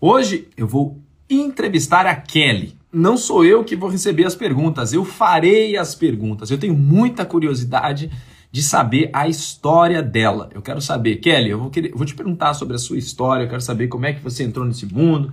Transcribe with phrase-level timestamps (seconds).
[0.00, 2.78] Hoje eu vou entrevistar a Kelly.
[2.92, 6.52] Não sou eu que vou receber as perguntas, eu farei as perguntas.
[6.52, 8.08] Eu tenho muita curiosidade
[8.50, 10.50] de saber a história dela.
[10.54, 13.48] Eu quero saber, Kelly, eu vou, querer, vou te perguntar sobre a sua história, eu
[13.48, 15.32] quero saber como é que você entrou nesse mundo.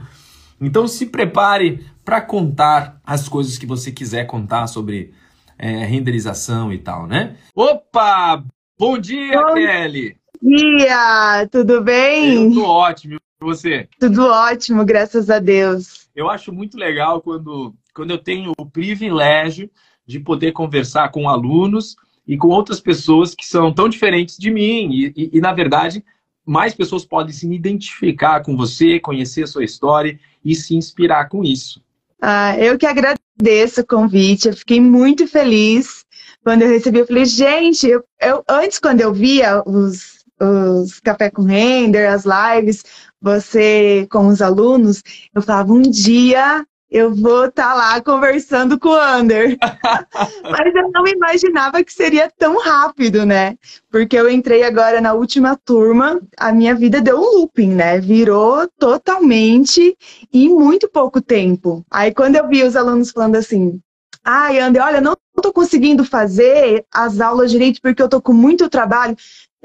[0.59, 5.13] Então se prepare para contar as coisas que você quiser contar sobre
[5.59, 7.35] é, renderização e tal, né?
[7.55, 8.43] Opa!
[8.79, 10.17] Bom dia, Bom Kelly!
[10.41, 11.47] dia!
[11.51, 12.49] Tudo bem?
[12.49, 13.87] Tudo ótimo você?
[13.99, 16.09] Tudo ótimo, graças a Deus.
[16.15, 19.69] Eu acho muito legal quando, quando eu tenho o privilégio
[20.05, 21.95] de poder conversar com alunos
[22.27, 24.89] e com outras pessoas que são tão diferentes de mim.
[24.91, 26.03] E, e, e, na verdade,
[26.45, 31.43] mais pessoas podem se identificar com você, conhecer a sua história e se inspirar com
[31.43, 31.81] isso.
[32.21, 36.05] Ah, eu que agradeço o convite, eu fiquei muito feliz
[36.43, 36.99] quando eu recebi.
[36.99, 42.23] Eu falei, gente, eu, eu antes, quando eu via os, os Café com Render, as
[42.25, 42.83] lives,
[43.25, 45.01] você com os alunos,
[45.33, 49.57] eu falava, um dia eu vou estar tá lá conversando com o Ander.
[50.47, 53.57] Mas eu não imaginava que seria tão rápido, né?
[53.89, 57.99] Porque eu entrei agora na última turma, a minha vida deu um looping, né?
[57.99, 59.97] Virou totalmente
[60.31, 61.83] em muito pouco tempo.
[61.89, 63.81] Aí quando eu vi os alunos falando assim,
[64.23, 68.69] ai, Ander, olha, não estou conseguindo fazer as aulas direito porque eu estou com muito
[68.69, 69.17] trabalho.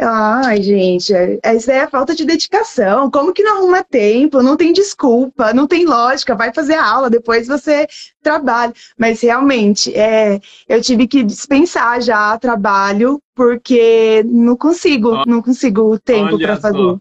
[0.02, 1.12] Ai, gente,
[1.42, 3.10] essa é a falta de dedicação.
[3.10, 4.42] Como que não arruma tempo?
[4.42, 6.34] Não tem desculpa, não tem lógica.
[6.34, 7.86] Vai fazer a aula, depois você
[8.22, 8.72] trabalha.
[8.96, 15.98] Mas realmente, é, eu tive que dispensar já trabalho porque não consigo, não consigo o
[15.98, 16.96] tempo para fazer.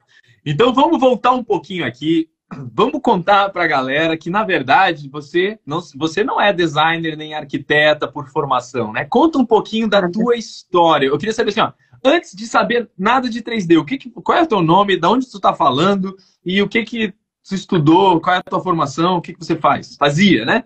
[0.45, 2.29] Então vamos voltar um pouquinho aqui.
[2.73, 7.35] Vamos contar para a galera que, na verdade, você não, você não é designer nem
[7.35, 9.05] arquiteta por formação, né?
[9.05, 11.05] Conta um pouquinho da tua história.
[11.05, 11.71] Eu queria saber assim, ó,
[12.03, 15.07] antes de saber nada de 3D, o que, que qual é o teu nome, de
[15.07, 17.13] onde tu está falando e o que que
[17.47, 19.95] tu estudou, qual é a tua formação, o que, que você faz?
[19.95, 20.63] Fazia, né?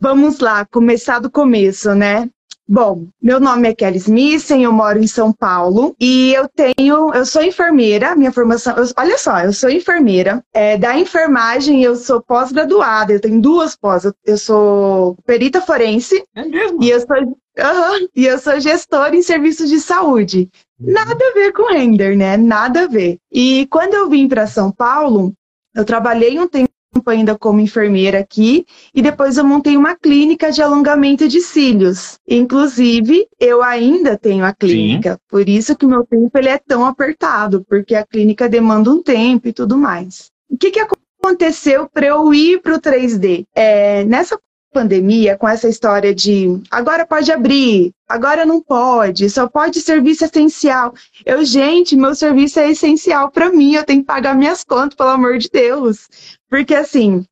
[0.00, 2.28] Vamos lá, começar do começo, né?
[2.66, 7.26] Bom, meu nome é Kelly Smissen, eu moro em São Paulo e eu tenho, eu
[7.26, 12.22] sou enfermeira, minha formação, eu, olha só, eu sou enfermeira, é, da enfermagem eu sou
[12.22, 16.42] pós-graduada, eu tenho duas pós, eu, eu, sou perita forense é
[16.80, 20.48] e eu sou, uhum, e eu sou gestora em serviços de saúde.
[20.80, 22.36] Nada a ver com render, né?
[22.36, 23.18] Nada a ver.
[23.30, 25.32] E quando eu vim para São Paulo,
[25.74, 26.73] eu trabalhei um tempo
[27.06, 32.18] ainda como enfermeira aqui e depois eu montei uma clínica de alongamento de cílios.
[32.28, 35.18] Inclusive, eu ainda tenho a clínica, Sim.
[35.28, 39.02] por isso que o meu tempo ele é tão apertado, porque a clínica demanda um
[39.02, 40.30] tempo e tudo mais.
[40.48, 43.46] O que, que aconteceu para eu ir para o 3D?
[43.54, 44.38] É, nessa
[44.74, 50.92] pandemia, com essa história de agora pode abrir, agora não pode, só pode serviço essencial.
[51.24, 55.10] Eu, gente, meu serviço é essencial para mim, eu tenho que pagar minhas contas, pelo
[55.10, 56.08] amor de Deus.
[56.50, 57.24] Porque assim,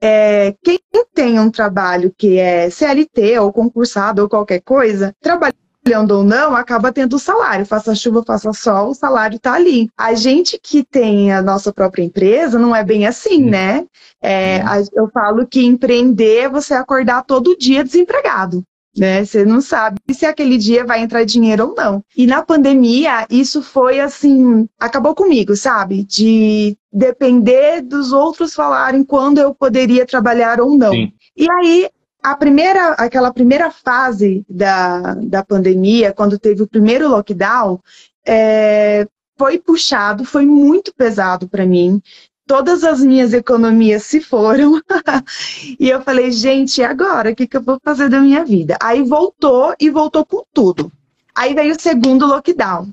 [0.00, 0.80] é, quem
[1.14, 6.54] tem um trabalho que é CLT ou concursado ou qualquer coisa, trabalha trabalhando ou não,
[6.54, 7.66] acaba tendo o salário.
[7.66, 9.88] Faça chuva, faça sol, o salário está ali.
[9.96, 13.84] A gente que tem a nossa própria empresa, não é bem assim, né?
[14.22, 14.62] É,
[14.94, 18.62] eu falo que empreender é você acordar todo dia desempregado.
[18.96, 19.24] Né?
[19.24, 22.02] Você não sabe se aquele dia vai entrar dinheiro ou não.
[22.16, 26.02] E na pandemia, isso foi assim, acabou comigo, sabe?
[26.04, 30.90] De depender dos outros falarem quando eu poderia trabalhar ou não.
[30.90, 31.12] Sim.
[31.36, 31.88] E aí
[32.22, 37.80] a primeira, aquela primeira fase da, da pandemia, quando teve o primeiro lockdown,
[38.26, 39.06] é,
[39.38, 42.00] foi puxado, foi muito pesado para mim.
[42.46, 44.80] Todas as minhas economias se foram.
[45.78, 47.30] e eu falei, gente, e agora?
[47.30, 48.76] O que, que eu vou fazer da minha vida?
[48.82, 50.92] Aí voltou e voltou com tudo.
[51.34, 52.90] Aí veio o segundo lockdown,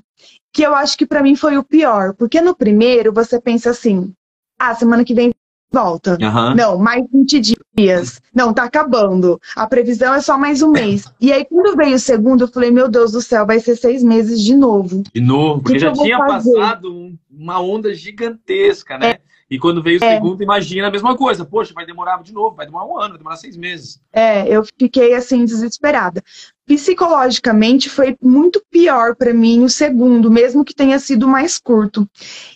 [0.52, 4.12] que eu acho que para mim foi o pior, porque no primeiro você pensa assim:
[4.58, 5.34] ah, semana que vem
[5.70, 6.18] volta.
[6.20, 6.54] Uhum.
[6.54, 8.20] Não, mais 20 dias.
[8.34, 9.40] Não, tá acabando.
[9.54, 11.04] A previsão é só mais um mês.
[11.20, 14.02] E aí, quando veio o segundo, eu falei, meu Deus do céu, vai ser seis
[14.02, 15.02] meses de novo.
[15.12, 16.52] De novo, porque já tinha fazer?
[16.52, 19.10] passado uma onda gigantesca, né?
[19.10, 19.20] É.
[19.50, 20.14] E quando veio o é.
[20.14, 21.44] segundo, imagina a mesma coisa.
[21.44, 24.00] Poxa, vai demorar de novo, vai demorar um ano, vai demorar seis meses.
[24.12, 26.22] É, eu fiquei assim, desesperada.
[26.66, 32.06] Psicologicamente foi muito pior para mim o segundo, mesmo que tenha sido mais curto.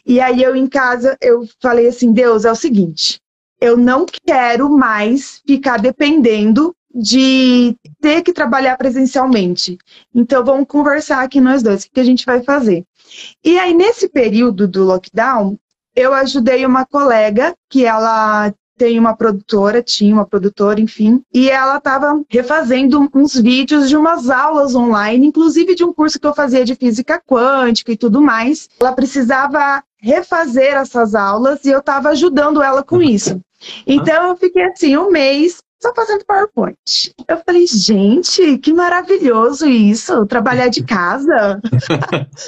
[0.04, 3.18] E aí eu em casa, eu falei assim, Deus, é o seguinte,
[3.58, 9.78] eu não quero mais ficar dependendo de ter que trabalhar presencialmente.
[10.14, 12.84] Então vamos conversar aqui nós dois, o que a gente vai fazer.
[13.42, 15.56] E aí nesse período do lockdown,
[15.94, 21.76] eu ajudei uma colega que ela tem uma produtora, tinha uma produtora, enfim, e ela
[21.76, 26.64] estava refazendo uns vídeos de umas aulas online, inclusive de um curso que eu fazia
[26.64, 28.68] de física quântica e tudo mais.
[28.80, 33.40] Ela precisava refazer essas aulas e eu estava ajudando ela com isso.
[33.86, 37.14] Então eu fiquei assim um mês só fazendo PowerPoint.
[37.28, 41.60] Eu falei, gente, que maravilhoso isso, trabalhar de casa,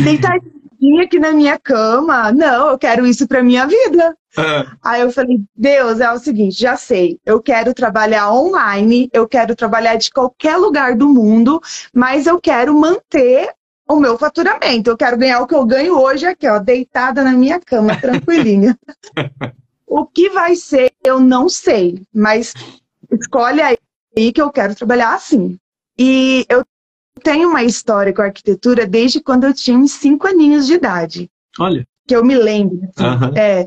[0.80, 2.32] deitadinha aqui na minha cama.
[2.32, 4.16] Não, eu quero isso para minha vida.
[4.38, 4.66] É.
[4.82, 9.54] Aí eu falei, Deus, é o seguinte, já sei, eu quero trabalhar online, eu quero
[9.54, 11.60] trabalhar de qualquer lugar do mundo,
[11.92, 13.52] mas eu quero manter
[13.88, 14.90] o meu faturamento.
[14.90, 18.78] Eu quero ganhar o que eu ganho hoje aqui, ó, deitada na minha cama, tranquilinha.
[19.86, 22.54] o que vai ser, eu não sei, mas
[23.12, 25.58] escolhe aí que eu quero trabalhar assim.
[25.98, 26.64] E eu
[27.20, 31.30] tenho uma história com arquitetura desde quando eu tinha uns cinco aninhos de idade.
[31.58, 31.86] Olha.
[32.06, 32.80] Que eu me lembro.
[32.96, 33.36] Assim, uhum.
[33.36, 33.66] é,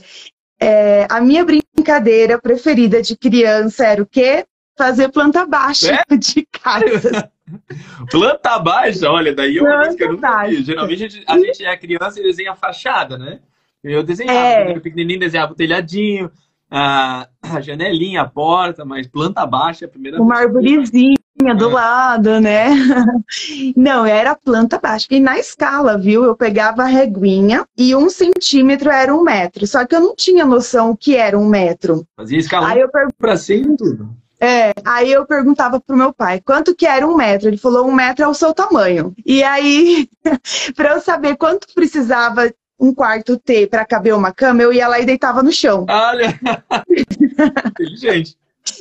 [0.59, 4.45] é, a minha brincadeira preferida de criança era o quê?
[4.77, 6.15] Fazer planta baixa é?
[6.17, 7.31] de casa.
[8.09, 10.63] planta baixa, olha, daí é uma coisa que eu nunca vi.
[10.63, 13.39] Geralmente a gente, a gente é criança e desenha fachada, né?
[13.83, 14.65] Eu desenhava, é.
[14.65, 16.31] quando pequenininho desenhava o telhadinho,
[16.71, 21.73] a, a janelinha, a porta, mas planta baixa é a primeira Uma arvorezinha do é.
[21.73, 22.69] lado, né?
[23.75, 25.07] Não, era planta baixa.
[25.09, 26.23] E na escala, viu?
[26.23, 29.65] Eu pegava a reguinha e um centímetro era um metro.
[29.65, 32.05] Só que eu não tinha noção o que era um metro.
[32.15, 33.07] Fazia escala aí eu per...
[33.17, 34.09] pra cima e tudo.
[34.39, 37.47] É, aí eu perguntava pro meu pai, quanto que era um metro?
[37.47, 39.13] Ele falou, um metro é o seu tamanho.
[39.25, 40.09] E aí,
[40.75, 44.99] para eu saber quanto precisava um quarto T para caber uma cama, eu ia lá
[44.99, 45.85] e deitava no chão.
[45.89, 46.37] Olha!
[47.71, 48.37] Inteligente.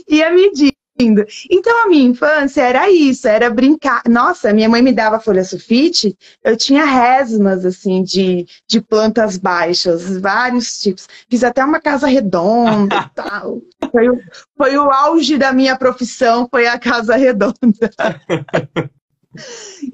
[0.09, 0.33] ia
[1.03, 1.25] medindo.
[1.51, 4.03] Então a minha infância era isso, era brincar.
[4.09, 10.19] Nossa, minha mãe me dava folha sulfite, eu tinha resmas assim de, de plantas baixas,
[10.19, 11.09] vários tipos.
[11.29, 13.61] Fiz até uma casa redonda e tal.
[13.91, 14.21] Foi o,
[14.57, 17.55] foi o auge da minha profissão, foi a casa redonda.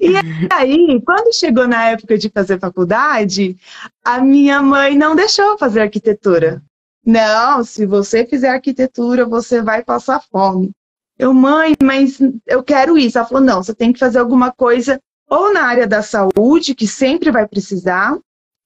[0.01, 0.15] E
[0.51, 3.55] aí, quando chegou na época de fazer faculdade,
[4.03, 6.61] a minha mãe não deixou fazer arquitetura.
[7.05, 10.71] Não, se você fizer arquitetura, você vai passar fome.
[11.19, 12.17] Eu, mãe, mas
[12.47, 13.17] eu quero isso.
[13.17, 14.99] Ela falou: não, você tem que fazer alguma coisa
[15.29, 18.17] ou na área da saúde, que sempre vai precisar,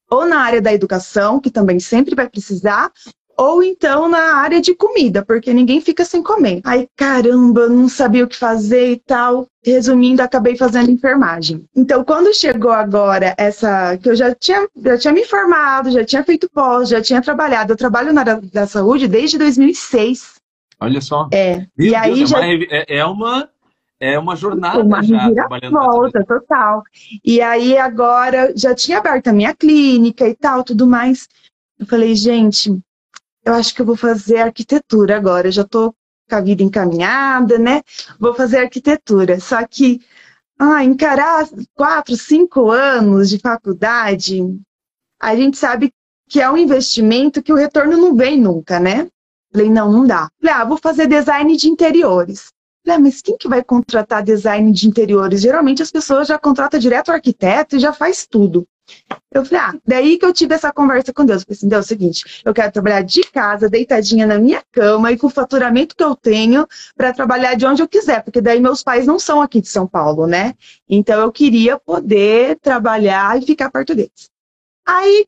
[0.09, 2.89] ou na área da educação, que também sempre vai precisar,
[3.37, 6.61] ou então na área de comida, porque ninguém fica sem comer.
[6.63, 9.47] Aí, caramba, não sabia o que fazer e tal.
[9.65, 11.65] Resumindo, acabei fazendo enfermagem.
[11.75, 16.23] Então, quando chegou agora essa, que eu já tinha, já tinha me formado, já tinha
[16.23, 20.32] feito pós, já tinha trabalhado, eu trabalho na área da saúde desde 2006.
[20.83, 21.29] Olha só.
[21.31, 21.65] É.
[21.77, 22.45] Meu e aí Deus, é já...
[22.45, 23.49] é, é uma
[23.99, 26.83] é uma jornada uma já trabalhando volta total.
[27.23, 31.27] E aí agora já tinha aberto a minha clínica e tal, tudo mais.
[31.79, 32.69] Eu falei, gente,
[33.45, 35.47] eu acho que eu vou fazer arquitetura agora.
[35.47, 35.95] Eu já estou
[36.29, 37.81] com a vida encaminhada, né?
[38.19, 39.39] Vou fazer arquitetura.
[39.39, 40.01] Só que
[40.59, 44.41] ah, encarar quatro, cinco anos de faculdade,
[45.21, 45.93] a gente sabe
[46.27, 49.07] que é um investimento que o retorno não vem nunca, né?
[49.53, 50.29] Falei, não, não dá.
[50.41, 52.51] Falei, ah, vou fazer design de interiores.
[52.83, 55.41] Falei, ah, mas quem que vai contratar design de interiores?
[55.41, 58.67] Geralmente as pessoas já contratam direto o arquiteto e já faz tudo.
[59.31, 61.41] Eu falei, ah, daí que eu tive essa conversa com Deus.
[61.41, 64.61] Eu falei assim, Deus, é o seguinte, eu quero trabalhar de casa, deitadinha na minha
[64.71, 68.41] cama e com o faturamento que eu tenho para trabalhar de onde eu quiser, porque
[68.41, 70.53] daí meus pais não são aqui de São Paulo, né?
[70.89, 74.29] Então eu queria poder trabalhar e ficar perto deles.
[74.85, 75.25] Aí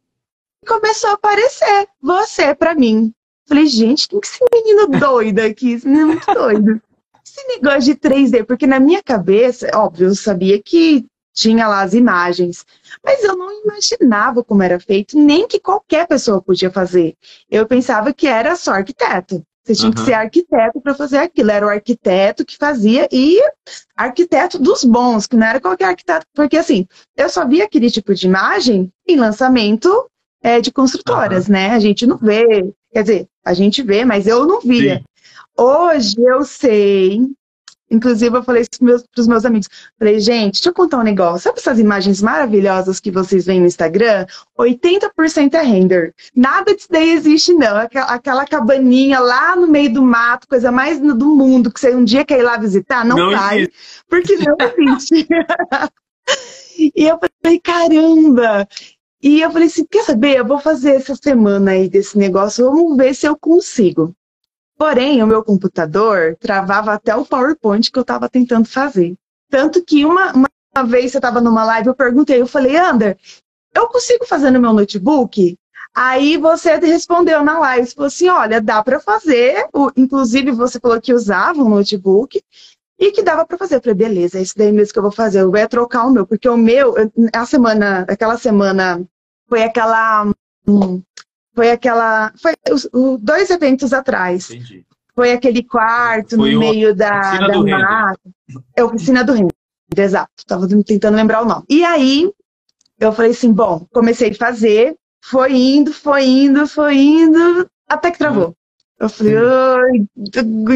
[0.67, 3.13] começou a aparecer você para mim.
[3.47, 5.73] Falei, gente, quem que esse menino doido aqui?
[5.73, 6.81] Esse menino é muito doido.
[7.23, 11.93] Esse negócio de 3D, porque na minha cabeça, óbvio, eu sabia que tinha lá as
[11.93, 12.65] imagens,
[13.03, 17.15] mas eu não imaginava como era feito, nem que qualquer pessoa podia fazer.
[17.51, 19.43] Eu pensava que era só arquiteto.
[19.65, 19.95] Você tinha uhum.
[19.95, 21.49] que ser arquiteto para fazer aquilo.
[21.49, 23.39] Era o arquiteto que fazia e
[23.95, 26.25] arquiteto dos bons, que não era qualquer arquiteto.
[26.35, 26.87] Porque assim,
[27.17, 30.07] eu só via aquele tipo de imagem em lançamento
[30.41, 31.53] é, de construtoras, uhum.
[31.53, 31.71] né?
[31.71, 32.71] A gente não vê.
[32.93, 34.97] Quer dizer, a gente vê, mas eu não via.
[34.97, 35.03] Sim.
[35.57, 37.21] Hoje eu sei
[37.89, 39.69] Inclusive, eu falei isso para os meus amigos.
[39.97, 41.41] Falei, gente, deixa eu contar um negócio.
[41.41, 44.25] Sabe essas imagens maravilhosas que vocês veem no Instagram?
[44.57, 46.13] 80% é render.
[46.35, 47.77] Nada disso daí existe, não.
[47.77, 52.03] Aquela, aquela cabaninha lá no meio do mato, coisa mais do mundo, que você um
[52.03, 53.59] dia quer ir lá visitar, não, não vai.
[53.59, 53.75] Existe.
[54.09, 55.27] Porque não existe.
[56.95, 58.67] e eu falei, caramba!
[59.25, 60.37] E eu falei assim, quer saber?
[60.37, 64.15] Eu vou fazer essa semana aí desse negócio, vamos ver se eu consigo.
[64.77, 69.15] Porém, o meu computador travava até o PowerPoint que eu estava tentando fazer.
[69.49, 73.17] Tanto que uma, uma vez eu estava numa live, eu perguntei, eu falei, Ander,
[73.73, 75.57] eu consigo fazer no meu notebook?
[75.95, 81.01] Aí você respondeu na live, falou assim, olha, dá para fazer, o, inclusive você falou
[81.01, 82.43] que usava um notebook
[82.99, 83.77] e que dava para fazer.
[83.77, 86.11] Eu falei, beleza, é isso daí mesmo que eu vou fazer, eu vou trocar o
[86.11, 86.93] meu, porque o meu,
[87.33, 89.03] a semana, aquela semana,
[89.47, 90.31] foi aquela,
[90.67, 91.01] hum,
[91.53, 94.49] foi aquela, foi os, os dois eventos atrás.
[94.49, 94.85] Entendi.
[95.15, 98.19] Foi aquele quarto foi no meio da, da mata.
[98.75, 99.53] É a oficina do Render,
[99.97, 100.45] exato.
[100.45, 101.63] Tava tentando lembrar o nome.
[101.69, 102.29] E aí,
[102.99, 108.17] eu falei assim, bom, comecei a fazer, foi indo, foi indo, foi indo, até que
[108.17, 108.53] travou.
[108.99, 109.35] Eu falei,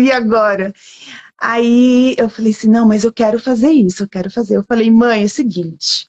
[0.02, 0.74] e agora?
[1.38, 4.56] Aí eu falei assim, não, mas eu quero fazer isso, eu quero fazer.
[4.56, 6.08] Eu falei, mãe, é o seguinte,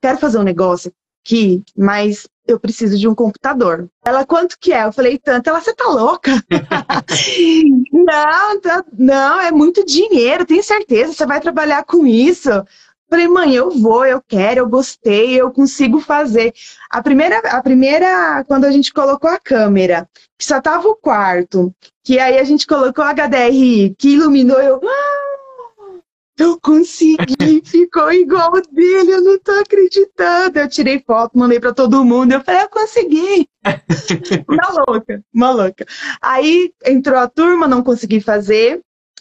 [0.00, 0.92] quero fazer um negócio
[1.28, 3.88] aqui, mas eu preciso de um computador.
[4.04, 4.84] Ela, quanto que é?
[4.84, 5.50] Eu falei, tanto.
[5.50, 6.32] Ela, você tá louca?
[7.92, 12.48] não, tá, não, é muito dinheiro, tenho certeza, você vai trabalhar com isso.
[13.10, 16.52] Falei, mãe, eu vou, eu quero, eu gostei, eu consigo fazer.
[16.90, 20.08] A primeira, a primeira, quando a gente colocou a câmera,
[20.38, 24.80] que só tava o quarto, que aí a gente colocou a HDRI, que iluminou, eu.
[24.84, 25.37] Ah,
[26.38, 30.58] eu consegui, ficou igual dele, eu não tô acreditando.
[30.58, 33.48] Eu tirei foto, mandei para todo mundo, eu falei, eu consegui.
[34.48, 35.86] uma louca, uma louca.
[36.22, 38.80] Aí entrou a turma, não consegui fazer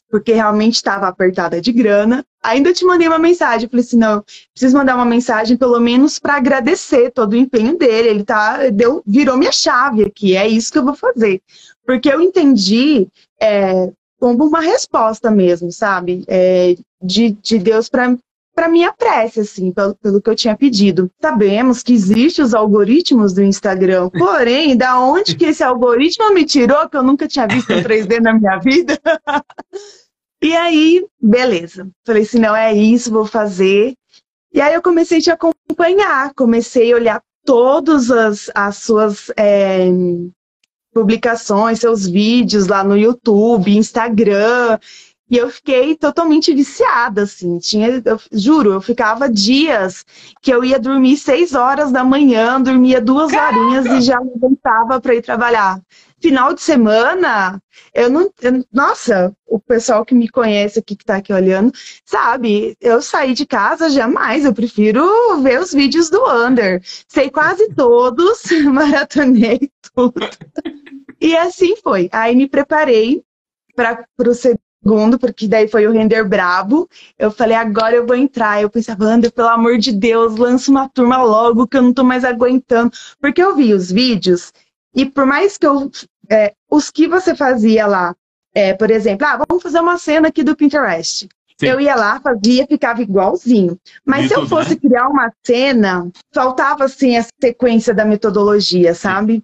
[0.10, 2.26] porque realmente estava apertada de grana.
[2.42, 6.36] Ainda te mandei uma mensagem, falei assim, não, preciso mandar uma mensagem pelo menos para
[6.36, 8.08] agradecer todo o empenho dele.
[8.08, 11.42] Ele tá, deu, virou minha chave aqui, é isso que eu vou fazer.
[11.86, 13.08] Porque eu entendi
[13.42, 16.24] é, como uma resposta mesmo, sabe?
[16.28, 18.18] É, de, de Deus para
[18.58, 21.12] para minha prece, assim, pelo, pelo que eu tinha pedido.
[21.22, 26.90] Sabemos que existem os algoritmos do Instagram, porém, da onde que esse algoritmo me tirou,
[26.90, 29.00] que eu nunca tinha visto em 3D na minha vida?
[30.42, 31.88] e aí, beleza.
[32.04, 33.94] Falei assim, não, é isso, vou fazer.
[34.52, 39.88] E aí eu comecei a te acompanhar, comecei a olhar todas as, as suas é,
[40.98, 44.80] publicações, seus vídeos lá no YouTube, Instagram,
[45.30, 47.60] e eu fiquei totalmente viciada, assim.
[47.60, 50.06] Tinha, eu, juro, eu ficava dias
[50.42, 53.58] que eu ia dormir seis horas da manhã, dormia duas Caraca!
[53.60, 55.82] horinhas e já levantava para ir trabalhar.
[56.20, 57.62] Final de semana,
[57.94, 58.32] eu não.
[58.42, 61.72] Eu, nossa, o pessoal que me conhece aqui, que está aqui olhando,
[62.06, 64.46] sabe, eu saí de casa jamais.
[64.46, 65.06] Eu prefiro
[65.42, 66.82] ver os vídeos do Under.
[67.08, 70.22] Sei quase todos, maratonei tudo.
[71.20, 72.10] E assim foi.
[72.12, 73.24] Aí me preparei
[73.76, 76.90] para proceder segundo, porque daí foi o render brabo.
[77.18, 78.62] Eu falei, agora eu vou entrar.
[78.62, 82.04] Eu pensava, André, pelo amor de Deus, lança uma turma logo, que eu não tô
[82.04, 82.92] mais aguentando.
[83.20, 84.52] Porque eu vi os vídeos,
[84.96, 85.92] e por mais que eu.
[86.30, 88.14] É, os que você fazia lá,
[88.54, 91.30] é, por exemplo, ah, vamos fazer uma cena aqui do Pinterest.
[91.60, 91.68] Sim.
[91.68, 93.80] Eu ia lá, fazia, ficava igualzinho.
[94.06, 94.76] Mas se eu fosse né?
[94.76, 99.44] criar uma cena, faltava assim a sequência da metodologia, sabe?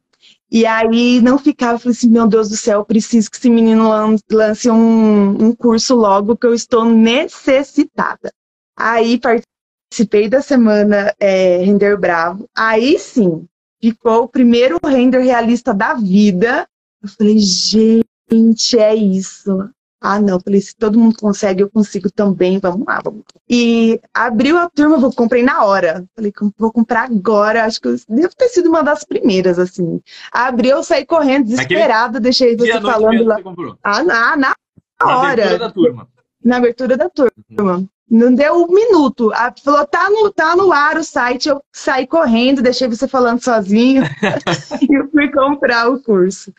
[0.53, 3.89] E aí não ficava, falei assim, meu Deus do céu, preciso que esse menino
[4.31, 8.31] lance um, um curso logo, que eu estou necessitada.
[8.77, 12.47] Aí participei da semana é, Render Bravo.
[12.55, 13.47] Aí sim,
[13.81, 16.67] ficou o primeiro render realista da vida.
[17.01, 19.71] Eu falei, gente, é isso.
[20.05, 23.23] Ah, não, falei, se todo mundo consegue, eu consigo também, vamos lá, vamos.
[23.49, 26.03] E abriu a turma, eu comprei na hora.
[26.13, 30.01] Falei, vou comprar agora, acho que eu, devo ter sido uma das primeiras, assim.
[30.29, 33.37] Abriu, eu saí correndo, desesperada, deixei você falando lá.
[33.39, 34.55] Você ah, na, na,
[35.01, 35.17] hora.
[35.17, 36.07] Na abertura da turma.
[36.43, 37.31] Na abertura da turma.
[37.77, 37.87] Uhum.
[38.11, 39.31] Não deu um minuto.
[39.33, 43.41] A, falou, tá no, tá no ar o site, eu saí correndo, deixei você falando
[43.41, 44.03] sozinho
[44.83, 46.53] e eu fui comprar o curso.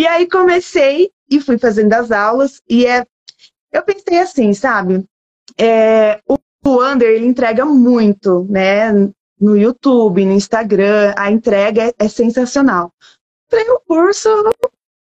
[0.00, 3.04] E aí comecei e fui fazendo as aulas e é,
[3.70, 5.04] eu pensei assim, sabe?
[5.58, 8.92] É, o, Under ele entrega muito, né?
[9.38, 12.90] No YouTube, no Instagram, a entrega é, é sensacional.
[13.50, 14.30] Falei, o curso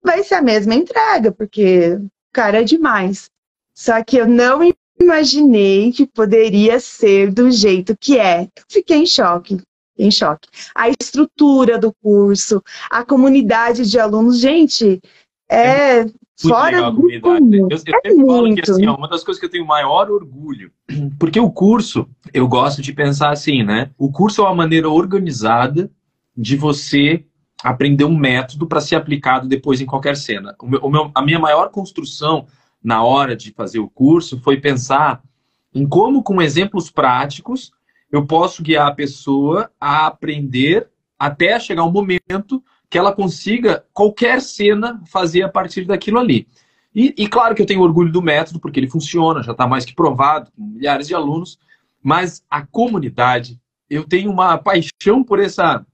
[0.03, 1.99] vai ser a mesma entrega, porque
[2.33, 3.29] cara é demais.
[3.75, 4.61] Só que eu não
[4.99, 8.47] imaginei que poderia ser do jeito que é.
[8.67, 9.61] Fiquei em choque
[9.97, 10.47] em choque.
[10.75, 15.01] A estrutura do curso, a comunidade de alunos, gente,
[15.49, 16.05] é, é
[16.39, 17.67] fora do comum.
[17.69, 18.27] Eu, eu é muito.
[18.27, 20.71] falo que assim, uma das coisas que eu tenho maior orgulho,
[21.19, 23.91] porque o curso, eu gosto de pensar assim, né?
[23.97, 25.89] O curso é uma maneira organizada
[26.35, 27.25] de você
[27.63, 30.55] aprender um método para ser aplicado depois em qualquer cena.
[30.61, 32.45] O meu, o meu, a minha maior construção
[32.83, 35.21] na hora de fazer o curso foi pensar
[35.73, 37.71] em como, com exemplos práticos,
[38.11, 44.41] eu posso guiar a pessoa a aprender até chegar um momento que ela consiga qualquer
[44.41, 46.47] cena fazer a partir daquilo ali.
[46.95, 49.85] E, e claro que eu tenho orgulho do método, porque ele funciona, já está mais
[49.85, 51.59] que provado, com milhares de alunos,
[52.01, 53.59] mas a comunidade,
[53.89, 55.85] eu tenho uma paixão por essa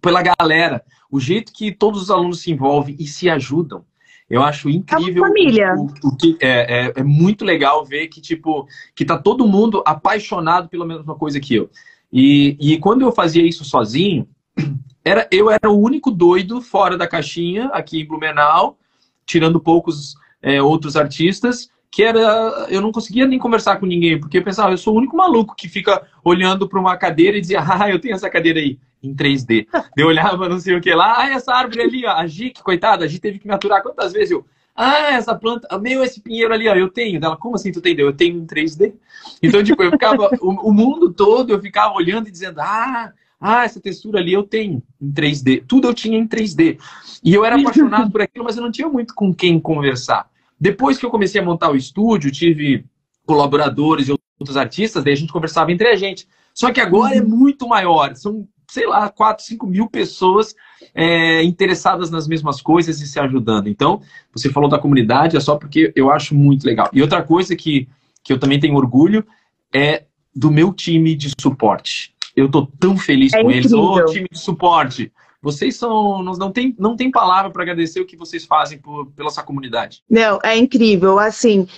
[0.00, 3.84] pela galera, o jeito que todos os alunos se envolvem e se ajudam.
[4.28, 5.24] Eu acho incrível.
[5.24, 5.74] É família.
[5.74, 9.82] O, o, que é, é, é, muito legal ver que tipo que tá todo mundo
[9.86, 11.70] apaixonado pela mesma coisa que eu.
[12.12, 14.26] E, e quando eu fazia isso sozinho,
[15.04, 18.78] era eu era o único doido fora da caixinha aqui em Blumenau,
[19.26, 24.38] tirando poucos é, outros artistas que era eu não conseguia nem conversar com ninguém porque
[24.38, 27.60] eu pensava eu sou o único maluco que fica olhando para uma cadeira e dizia
[27.62, 29.66] ah eu tenho essa cadeira aí em 3D.
[29.96, 32.62] Eu olhava, não sei o que lá, ah, essa árvore ali, ó, a Gi, que
[32.62, 34.46] coitada, a Gi teve que me aturar quantas vezes eu.
[34.74, 37.20] Ah, essa planta, meu, esse pinheiro ali, ó, eu tenho.
[37.20, 37.94] Dela, como assim tu tem?
[37.96, 38.94] Eu tenho em 3D.
[39.42, 43.64] Então, tipo, eu ficava, o, o, mundo todo, eu ficava olhando e dizendo, ah, ah,
[43.64, 45.64] essa textura ali eu tenho em 3D.
[45.68, 46.78] Tudo eu tinha em 3D.
[47.22, 50.28] E eu era apaixonado por aquilo, mas eu não tinha muito com quem conversar.
[50.58, 52.84] Depois que eu comecei a montar o estúdio, tive
[53.26, 56.26] colaboradores e outros artistas, daí a gente conversava entre a gente.
[56.52, 58.14] Só que agora é muito maior.
[58.14, 60.54] São sei lá, 4, 5 mil pessoas
[60.94, 63.68] é, interessadas nas mesmas coisas e se ajudando.
[63.68, 64.00] Então,
[64.32, 66.90] você falou da comunidade, é só porque eu acho muito legal.
[66.92, 67.88] E outra coisa que,
[68.22, 69.24] que eu também tenho orgulho
[69.72, 72.12] é do meu time de suporte.
[72.34, 73.78] Eu tô tão feliz é com incrível.
[73.78, 74.10] eles.
[74.10, 75.12] Ô, time de suporte!
[75.44, 76.22] Vocês são.
[76.22, 80.02] Não tem, não tem palavra para agradecer o que vocês fazem por, pela sua comunidade.
[80.08, 81.18] Não, é incrível.
[81.18, 81.68] Assim,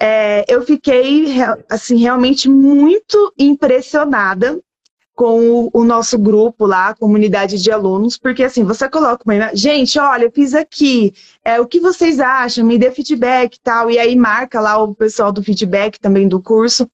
[0.00, 1.26] é, eu fiquei
[1.70, 4.60] assim, realmente muito impressionada
[5.14, 9.54] com o, o, nosso grupo lá, a comunidade de alunos, porque assim, você coloca uma
[9.54, 12.66] gente, olha, eu fiz aqui, é, o que vocês acham?
[12.66, 16.42] Me dê feedback e tal, e aí marca lá o pessoal do feedback também do
[16.42, 16.86] curso.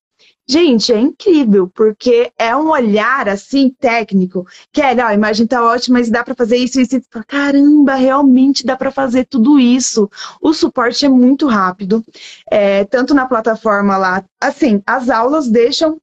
[0.49, 5.64] Gente, é incrível, porque é um olhar assim técnico, que é, ó, a imagem tá
[5.64, 7.00] ótima, mas dá para fazer isso e isso.
[7.28, 10.11] Caramba, realmente dá para fazer tudo isso.
[10.40, 12.04] O suporte é muito rápido,
[12.50, 15.99] é, tanto na plataforma lá, assim, as aulas deixam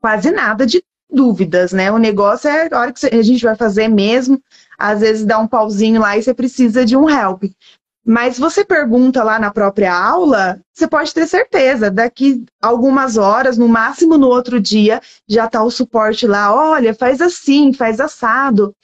[0.00, 1.92] quase nada de dúvidas, né?
[1.92, 4.42] O negócio é a hora que a gente vai fazer mesmo,
[4.78, 7.44] às vezes dá um pauzinho lá e você precisa de um help.
[8.04, 13.68] Mas você pergunta lá na própria aula, você pode ter certeza, daqui algumas horas, no
[13.68, 18.74] máximo no outro dia, já está o suporte lá, olha, faz assim, faz assado.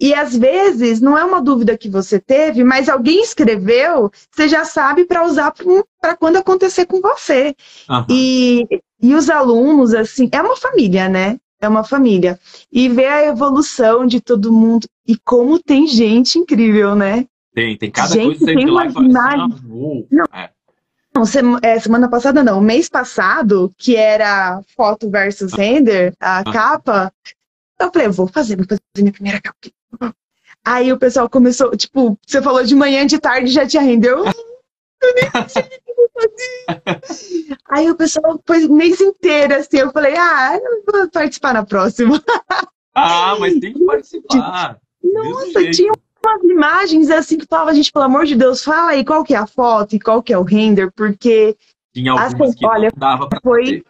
[0.00, 4.64] E às vezes não é uma dúvida que você teve, mas alguém escreveu, você já
[4.64, 5.52] sabe para usar
[6.00, 7.56] para quando acontecer com você.
[7.90, 8.06] Uhum.
[8.08, 8.64] E,
[9.02, 11.36] e os alunos, assim, é uma família, né?
[11.60, 12.38] é uma família.
[12.70, 17.26] E ver a evolução de todo mundo e como tem gente incrível, né?
[17.58, 19.52] Tem, tem cada gente, coisa que tem uma lá imagem...
[19.52, 20.50] Assim, não, é.
[21.12, 26.44] não semana, é, semana passada não, mês passado, que era foto versus render, a ah.
[26.44, 27.12] capa,
[27.80, 30.14] eu falei, eu vou fazer, vou fazer minha primeira capa.
[30.64, 34.10] Aí o pessoal começou, tipo, você falou de manhã, de tarde já tinha render.
[34.10, 35.64] Eu, eu nem sei
[37.70, 41.66] Aí o pessoal foi o mês inteiro, assim, eu falei, ah, eu vou participar na
[41.66, 42.22] próxima.
[42.94, 44.78] Ah, mas tem que participar.
[45.02, 45.92] Nossa, tinha
[46.24, 49.38] umas imagens assim que falava, gente, pelo amor de Deus, fala aí qual que é
[49.38, 51.56] a foto e qual que é o render, porque
[51.94, 53.84] tinha algumas assim, que olha, dava pra foi, fazer.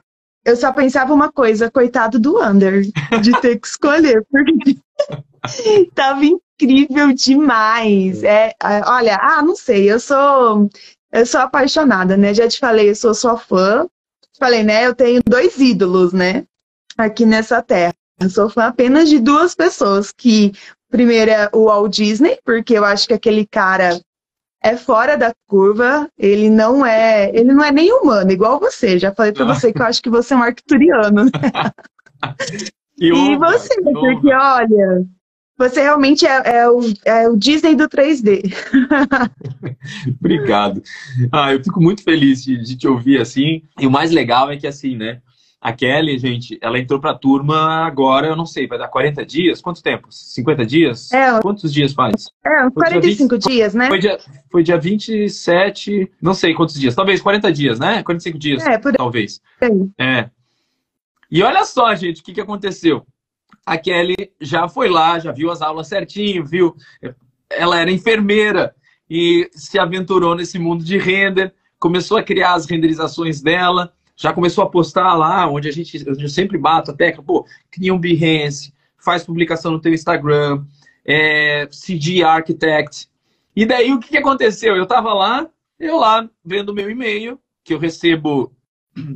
[0.45, 2.83] Eu só pensava uma coisa, coitado do Under,
[3.21, 4.79] de ter que escolher, porque
[5.95, 8.23] tava incrível demais.
[8.23, 8.55] É,
[8.87, 10.69] olha, ah, não sei, eu sou
[11.11, 12.35] eu sou apaixonada, né?
[12.35, 13.87] Já te falei, eu sou sua fã.
[14.39, 14.87] Falei, né?
[14.87, 16.45] Eu tenho dois ídolos, né?
[16.97, 17.95] Aqui nessa terra.
[18.21, 20.53] Eu sou fã apenas de duas pessoas, que
[20.91, 24.01] primeiro é o Walt Disney, porque eu acho que aquele cara
[24.63, 28.99] é fora da curva, ele não é, ele não é nem humano, igual você.
[28.99, 31.31] Já falei para você que eu acho que você é um arcturiano.
[32.99, 35.07] e, e você, porque olha,
[35.59, 38.55] você realmente é, é, o, é o Disney do 3D.
[40.21, 40.81] Obrigado.
[41.33, 43.63] Ah, eu fico muito feliz de, de, te ouvir assim.
[43.79, 45.21] E o mais legal é que assim, né?
[45.61, 49.61] A Kelly, gente, ela entrou pra turma agora, eu não sei, vai dar 40 dias?
[49.61, 50.07] Quanto tempo?
[50.09, 51.13] 50 dias?
[51.13, 52.29] É, quantos dias faz?
[52.47, 53.89] É, uns 45 dia 20, dias, né?
[53.89, 54.19] Foi dia,
[54.53, 58.03] foi dia 27, não sei quantos dias, talvez 40 dias, né?
[58.05, 58.93] 45 dias, é, por...
[58.93, 59.41] talvez.
[59.61, 60.21] É.
[60.21, 60.31] é.
[61.31, 63.05] E olha só, gente, o que, que aconteceu
[63.69, 66.75] a Kelly já foi lá, já viu as aulas certinho, viu?
[67.51, 68.75] Ela era enfermeira
[69.09, 74.65] e se aventurou nesse mundo de render, começou a criar as renderizações dela, já começou
[74.65, 78.75] a postar lá, onde a gente eu sempre bato a tecla, pô, cria um Behance,
[78.99, 80.65] faz publicação no teu Instagram,
[81.07, 83.09] é, CG Architect.
[83.55, 84.77] E daí o que, que aconteceu?
[84.77, 88.53] Eu tava lá, eu lá vendo meu e-mail, que eu recebo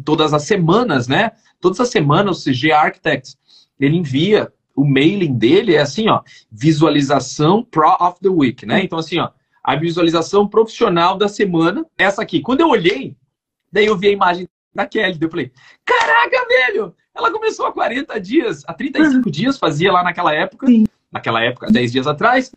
[0.04, 1.32] todas as semanas, né?
[1.60, 3.36] Todas as semanas o CG Architect
[3.80, 8.84] ele envia o mailing dele é assim, ó, visualização Pro of the Week, né?
[8.84, 9.30] Então assim, ó,
[9.64, 12.40] a visualização profissional da semana, essa aqui.
[12.40, 13.16] Quando eu olhei,
[13.70, 15.52] daí eu vi a imagem da Kelly, eu falei,
[15.84, 19.30] caraca, velho, ela começou há 40 dias, há 35 uhum.
[19.30, 20.84] dias fazia lá naquela época, Sim.
[21.10, 22.52] naquela época, 10 dias atrás.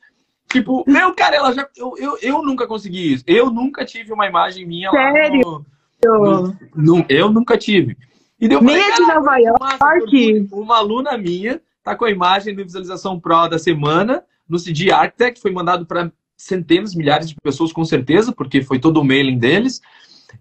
[0.49, 1.67] Tipo, meu, cara, ela já.
[1.75, 3.23] Eu, eu, eu nunca consegui isso.
[3.28, 5.49] Eu nunca tive uma imagem minha Sério?
[5.49, 5.62] lá.
[6.06, 7.97] No, no, no, eu nunca tive.
[8.39, 10.47] E deu Nem de Nova York.
[10.51, 14.91] Uma, uma aluna minha tá com a imagem do Visualização Pro da semana no CD
[14.91, 19.38] Architect, foi mandado para centenas, milhares de pessoas, com certeza, porque foi todo o mailing
[19.38, 19.82] deles.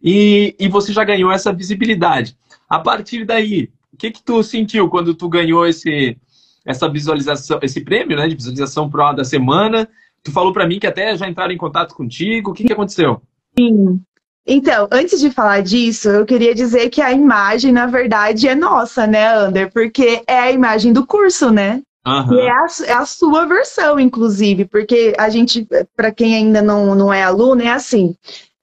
[0.02, 2.36] E, e você já ganhou essa visibilidade.
[2.68, 6.16] A partir daí, o que que tu sentiu quando tu ganhou esse,
[6.64, 9.88] essa visualização, esse prêmio, né, de visualização pro da semana?
[10.22, 12.50] Tu falou para mim que até já entraram em contato contigo.
[12.50, 13.20] O que que aconteceu?
[13.58, 14.00] Sim.
[14.46, 19.06] Então, antes de falar disso, eu queria dizer que a imagem, na verdade, é nossa,
[19.06, 19.72] né, Ander?
[19.72, 21.82] Porque é a imagem do curso, né?
[22.06, 22.34] Uhum.
[22.34, 25.66] E é a, é a, sua versão, inclusive, porque a gente,
[25.96, 28.14] para quem ainda não, não é aluno, é assim.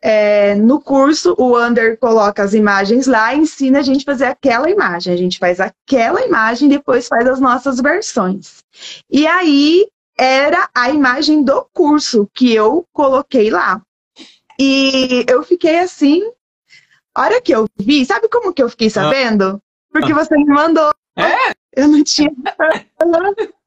[0.03, 4.25] É, no curso, o Under coloca as imagens lá e ensina a gente a fazer
[4.25, 5.13] aquela imagem.
[5.13, 8.63] A gente faz aquela imagem e depois faz as nossas versões.
[9.09, 9.87] E aí
[10.17, 13.81] era a imagem do curso que eu coloquei lá.
[14.59, 16.21] E eu fiquei assim,
[17.13, 19.61] a hora que eu vi, sabe como que eu fiquei sabendo?
[19.91, 20.93] Porque você me mandou.
[21.17, 21.51] É?
[21.75, 22.31] Eu não tinha.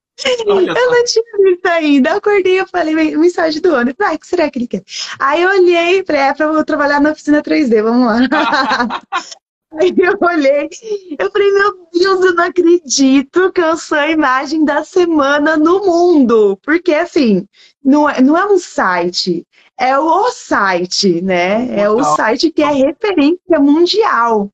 [0.46, 2.11] eu não tinha visto ainda.
[2.11, 3.92] Eu acordei e falei, mensagem do ano.
[4.00, 4.83] Ah, o que será que ele quer?
[5.18, 9.00] Aí eu olhei falei, é pra eu trabalhar na oficina 3D, vamos lá.
[9.77, 10.70] Aí eu olhei,
[11.18, 15.81] eu falei, meu Deus, eu não acredito que eu sou a imagem da semana no
[15.85, 16.57] mundo.
[16.62, 17.44] Porque, assim,
[17.83, 19.44] não é, não é um site,
[19.77, 21.77] é o site, né?
[21.77, 24.48] É o site que é referência mundial.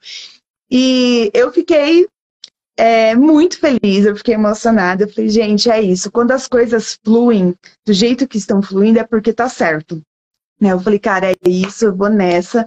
[0.70, 2.08] E eu fiquei
[2.80, 5.04] é, muito feliz, eu fiquei emocionada.
[5.04, 6.10] Eu falei, gente, é isso.
[6.10, 7.54] Quando as coisas fluem
[7.86, 10.00] do jeito que estão fluindo, é porque tá certo.
[10.58, 10.72] Né?
[10.72, 12.66] Eu falei, cara, é isso, eu vou nessa.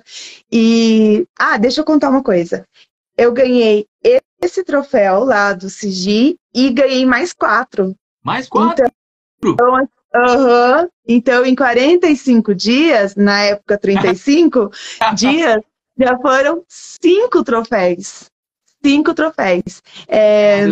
[0.52, 2.64] E, ah, deixa eu contar uma coisa.
[3.18, 3.88] Eu ganhei
[4.40, 7.96] esse troféu lá do CIGI e ganhei mais quatro.
[8.24, 8.86] Mais quatro?
[9.44, 14.70] Então, uhum, então, em 45 dias, na época 35
[15.18, 15.60] dias,
[15.98, 18.32] já foram cinco troféus
[18.84, 19.82] cinco troféus.
[20.08, 20.68] É,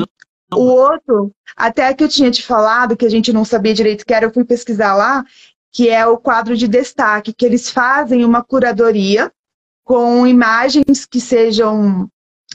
[0.53, 4.13] o outro, até que eu tinha te falado, que a gente não sabia direito que
[4.13, 5.23] era, eu fui pesquisar lá,
[5.71, 9.31] que é o quadro de destaque, que eles fazem uma curadoria
[9.83, 12.09] com imagens que sejam,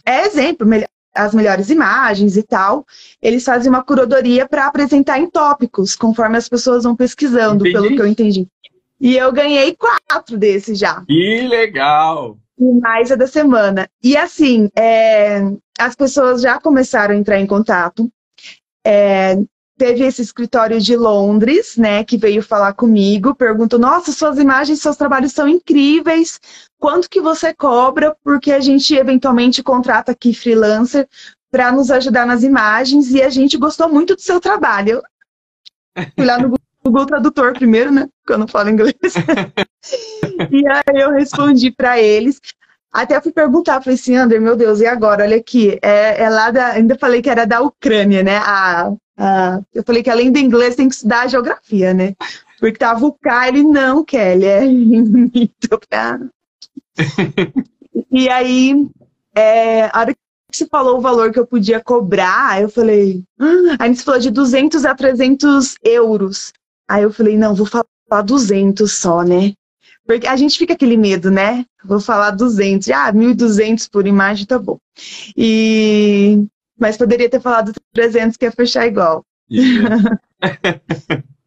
[0.04, 0.66] é exemplo,
[1.14, 2.84] as melhores imagens e tal.
[3.20, 7.72] Eles fazem uma curadoria para apresentar em tópicos, conforme as pessoas vão pesquisando, entendi.
[7.72, 8.46] pelo que eu entendi.
[9.00, 11.02] E eu ganhei quatro desses já.
[11.06, 12.38] Que legal!
[12.58, 13.88] E mais a da semana.
[14.02, 15.40] E assim, é,
[15.78, 18.10] as pessoas já começaram a entrar em contato.
[18.84, 19.36] É,
[19.76, 24.96] teve esse escritório de Londres, né, que veio falar comigo, perguntou: Nossa, suas imagens, seus
[24.96, 26.40] trabalhos são incríveis.
[26.78, 28.16] Quanto que você cobra?
[28.24, 31.06] Porque a gente eventualmente contrata aqui freelancer
[31.50, 35.02] para nos ajudar nas imagens e a gente gostou muito do seu trabalho.
[35.94, 38.08] Eu fui lá no Google Tradutor primeiro, né?
[38.20, 38.94] Porque eu não falo inglês.
[40.50, 42.40] e aí eu respondi para eles.
[42.92, 45.24] Até fui perguntar, falei assim, André, meu Deus, e agora?
[45.24, 46.68] Olha aqui, é, é lá da.
[46.68, 48.38] Ainda falei que era da Ucrânia, né?
[48.38, 52.14] A, a, eu falei que além do inglês tem que estudar geografia, né?
[52.58, 54.60] Porque tava o K, ele não, Kelly, é
[55.88, 56.20] pra...
[58.10, 58.88] E aí,
[59.34, 60.20] é, a hora que
[60.50, 63.22] você falou o valor que eu podia cobrar, eu falei.
[63.38, 66.52] Ah, aí você falou de 200 a 300 euros.
[66.88, 69.52] Aí eu falei, não, vou falar 200 só, né?
[70.06, 71.64] Porque a gente fica aquele medo, né?
[71.84, 72.88] Vou falar 200.
[72.90, 74.78] Ah, 1.200 por imagem, tá bom.
[75.36, 76.44] E...
[76.78, 79.24] Mas poderia ter falado 300, que ia fechar igual.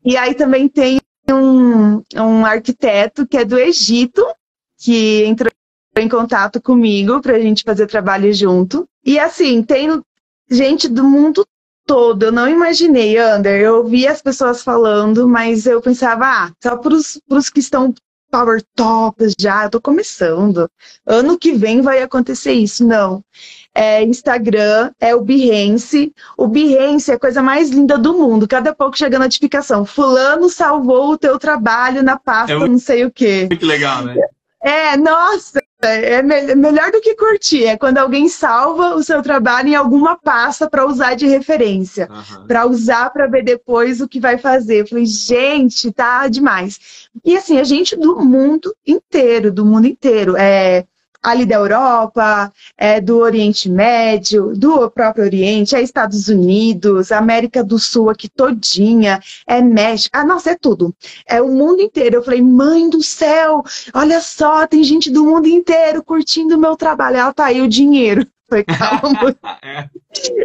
[0.04, 4.26] E aí também tem um, um arquiteto que é do Egito,
[4.78, 5.52] que entrou
[5.98, 8.88] em contato comigo para a gente fazer trabalho junto.
[9.06, 10.02] E assim, tem
[10.50, 11.46] gente do mundo
[11.86, 12.24] todo.
[12.24, 13.62] Eu não imaginei, Ander.
[13.62, 17.94] Eu ouvi as pessoas falando, mas eu pensava, ah, só para os que estão
[18.30, 20.70] power tops já, eu tô começando.
[21.06, 22.86] Ano que vem vai acontecer isso.
[22.86, 23.24] Não.
[23.74, 26.14] É Instagram, é o Behance.
[26.38, 28.48] O Behance é a coisa mais linda do mundo.
[28.48, 29.86] Cada pouco chega a notificação.
[29.86, 33.48] Fulano salvou o teu trabalho na pasta, é não sei o quê.
[33.50, 34.16] Muito legal, né?
[34.62, 37.66] É, nossa, é me melhor do que curtir.
[37.66, 42.48] É quando alguém salva o seu trabalho em alguma pasta para usar de referência, uhum.
[42.48, 44.82] para usar para ver depois o que vai fazer.
[44.82, 47.10] Eu falei, gente, tá demais.
[47.24, 50.36] E assim, a gente do mundo inteiro, do mundo inteiro.
[50.38, 50.86] É,
[51.22, 57.78] ali da Europa, é, do Oriente Médio, do próprio Oriente, é Estados Unidos, América do
[57.78, 60.96] Sul aqui todinha, é México, ah, nossa, é tudo.
[61.28, 62.18] É o mundo inteiro.
[62.18, 66.76] Eu falei, mãe do céu, olha só, tem gente do mundo inteiro curtindo o meu
[66.76, 67.18] trabalho.
[67.18, 68.26] Ela tá aí o dinheiro.
[68.50, 69.88] Falei, calma, é.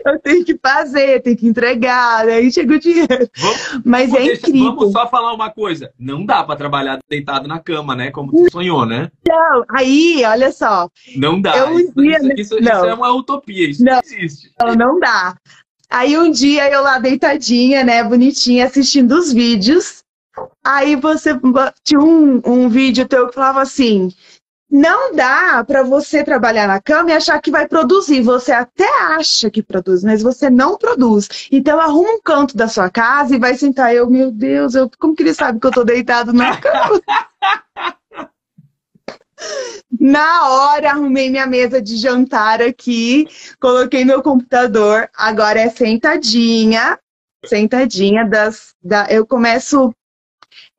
[0.05, 3.31] eu tenho que fazer, tenho que entregar, aí chega o dinheiro.
[3.35, 4.75] Vamos, Mas é incrível.
[4.75, 8.11] Vamos só falar uma coisa: não dá para trabalhar deitado na cama, né?
[8.11, 9.11] Como tu sonhou, né?
[9.27, 10.91] Não, aí, olha só.
[11.17, 11.57] Não dá.
[11.57, 12.77] Eu, isso, dia, isso, isso, não.
[12.77, 14.53] isso, é uma utopia, isso não, não existe.
[14.61, 15.35] Não, não dá.
[15.89, 20.03] Aí um dia eu lá deitadinha, né, bonitinha, assistindo os vídeos.
[20.63, 21.31] Aí você
[21.83, 24.13] tinha um, um vídeo teu que falava assim:
[24.71, 28.23] não dá para você trabalhar na cama e achar que vai produzir.
[28.23, 31.49] Você até acha que produz, mas você não produz.
[31.51, 33.95] Então arruma um canto da sua casa e vai sentar.
[33.95, 37.01] Eu, meu Deus, eu, como que ele sabe que eu tô deitado na cama?
[40.01, 43.27] Na hora, arrumei minha mesa de jantar aqui,
[43.61, 45.09] coloquei meu computador.
[45.15, 46.99] Agora é sentadinha,
[47.45, 48.75] sentadinha das.
[48.83, 49.95] Da, eu começo.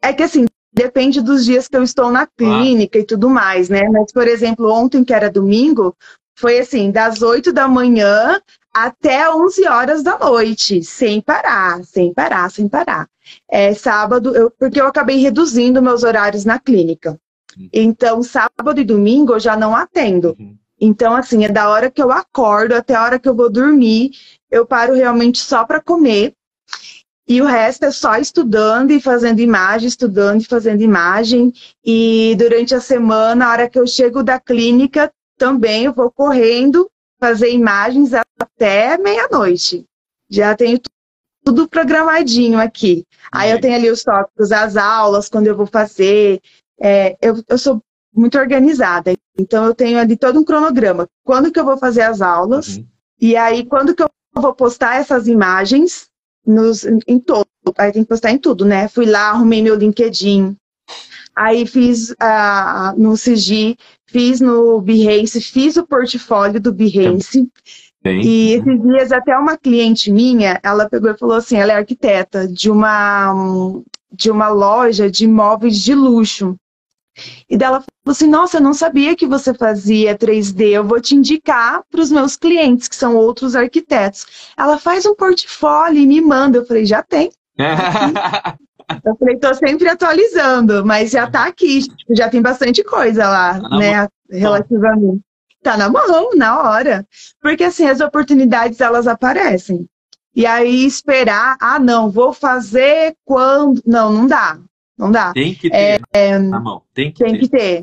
[0.01, 0.45] É que assim,
[0.75, 3.01] depende dos dias que eu estou na clínica ah.
[3.01, 3.87] e tudo mais, né?
[3.89, 5.95] Mas, por exemplo, ontem, que era domingo,
[6.37, 8.41] foi assim, das 8 da manhã
[8.73, 13.07] até 11 horas da noite, sem parar, sem parar, sem parar.
[13.49, 17.17] É sábado, eu, porque eu acabei reduzindo meus horários na clínica.
[17.57, 17.69] Uhum.
[17.71, 20.35] Então, sábado e domingo eu já não atendo.
[20.37, 20.57] Uhum.
[20.79, 24.11] Então, assim, é da hora que eu acordo até a hora que eu vou dormir,
[24.51, 26.33] eu paro realmente só para comer.
[27.27, 31.51] E o resto é só estudando e fazendo imagem, estudando e fazendo imagem.
[31.83, 36.89] E durante a semana, a hora que eu chego da clínica, também eu vou correndo
[37.19, 39.85] fazer imagens até meia-noite.
[40.29, 40.79] Já tenho
[41.43, 43.03] tudo programadinho aqui.
[43.31, 46.39] Aí eu tenho ali os tópicos, as aulas, quando eu vou fazer.
[46.79, 47.81] É, eu, eu sou
[48.13, 51.07] muito organizada, então eu tenho ali todo um cronograma.
[51.23, 52.77] Quando que eu vou fazer as aulas?
[52.77, 52.87] Uhum.
[53.19, 56.07] E aí, quando que eu vou postar essas imagens?
[56.45, 57.47] Nos, em todo.
[57.77, 58.87] Aí tem que postar em tudo, né?
[58.87, 60.55] Fui lá, arrumei meu LinkedIn.
[61.35, 63.75] Aí fiz uh, no CG,
[64.07, 67.49] fiz no Behance, fiz o portfólio do Behance.
[68.01, 68.21] Bem.
[68.21, 72.47] E esses dias até uma cliente minha, ela pegou e falou assim, ela é arquiteta
[72.47, 73.33] de uma,
[74.11, 76.55] de uma loja de imóveis de luxo.
[77.49, 81.15] E dela falou assim: Nossa, eu não sabia que você fazia 3D, eu vou te
[81.15, 84.53] indicar para os meus clientes, que são outros arquitetos.
[84.57, 86.57] Ela faz um portfólio e me manda.
[86.57, 87.31] Eu falei: Já tem.
[87.57, 93.61] eu falei: Tô sempre atualizando, mas já tá aqui, tipo, já tem bastante coisa lá,
[93.61, 95.21] tá né, relativamente.
[95.63, 97.07] Tá na mão, na hora.
[97.41, 99.89] Porque assim, as oportunidades elas aparecem.
[100.35, 103.81] E aí esperar, ah, não, vou fazer quando.
[103.85, 104.59] Não, não dá.
[104.97, 105.33] Não dá.
[105.33, 106.81] Tem que ter é, na mão.
[106.93, 107.39] Tem que tem ter.
[107.39, 107.81] que ter.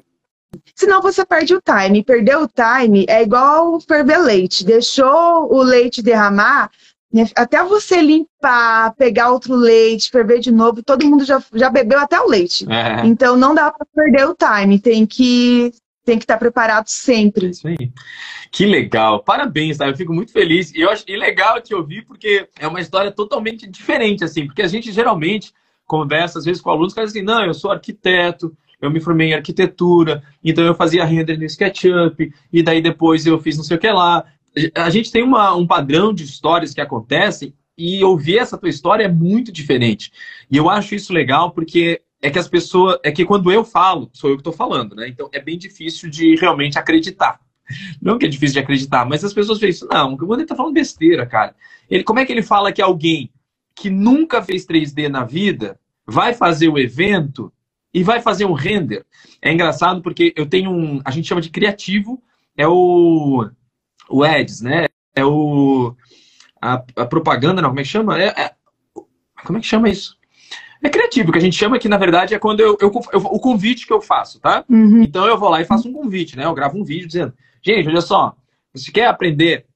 [0.75, 2.03] Senão você perde o time.
[2.03, 4.64] Perder o time é igual ferver leite.
[4.64, 6.70] Deixou o leite derramar,
[7.12, 11.98] né, até você limpar, pegar outro leite, ferver de novo, todo mundo já, já bebeu
[11.98, 12.66] até o leite.
[12.70, 13.07] É.
[13.07, 14.79] Então não dá para perder o time.
[14.79, 15.72] Tem que
[16.05, 17.46] tem que estar preparado sempre.
[17.46, 17.92] É isso aí.
[18.51, 19.22] Que legal.
[19.22, 19.88] Parabéns, tá?
[19.88, 20.72] Eu fico muito feliz.
[20.72, 24.62] E eu acho e legal te ouvir porque é uma história totalmente diferente assim, porque
[24.62, 25.53] a gente geralmente
[25.87, 29.29] conversa, às vezes, com alunos que dizem assim, não, eu sou arquiteto, eu me formei
[29.29, 33.77] em arquitetura, então eu fazia render no SketchUp, e daí depois eu fiz não sei
[33.77, 34.25] o que lá.
[34.75, 39.05] A gente tem uma, um padrão de histórias que acontecem, e ouvir essa tua história
[39.05, 40.12] é muito diferente.
[40.51, 42.99] E eu acho isso legal porque é que as pessoas.
[43.03, 45.09] É que quando eu falo, sou eu que estou falando, né?
[45.09, 47.40] Então é bem difícil de realmente acreditar.
[48.01, 49.88] Não que é difícil de acreditar, mas as pessoas veem isso.
[49.90, 51.55] Não, o ele está falando besteira, cara.
[51.90, 53.31] Ele, como é que ele fala que alguém
[53.75, 57.53] que nunca fez 3D na vida vai fazer o evento
[57.93, 59.05] e vai fazer um render.
[59.41, 61.01] É engraçado porque eu tenho um.
[61.05, 62.23] A gente chama de criativo,
[62.57, 63.49] é o.
[64.09, 64.87] O Eds, né?
[65.15, 65.95] É o.
[66.61, 68.21] A, a propaganda, não, como é que chama?
[68.21, 68.55] É, é,
[69.45, 70.17] como é que chama isso?
[70.83, 73.39] É criativo, que a gente chama que, na verdade, é quando eu, eu, eu o
[73.39, 74.65] convite que eu faço, tá?
[74.69, 75.03] Uhum.
[75.03, 76.45] Então eu vou lá e faço um convite, né?
[76.45, 77.33] Eu gravo um vídeo dizendo,
[77.63, 78.35] gente, olha só,
[78.75, 79.67] você quer aprender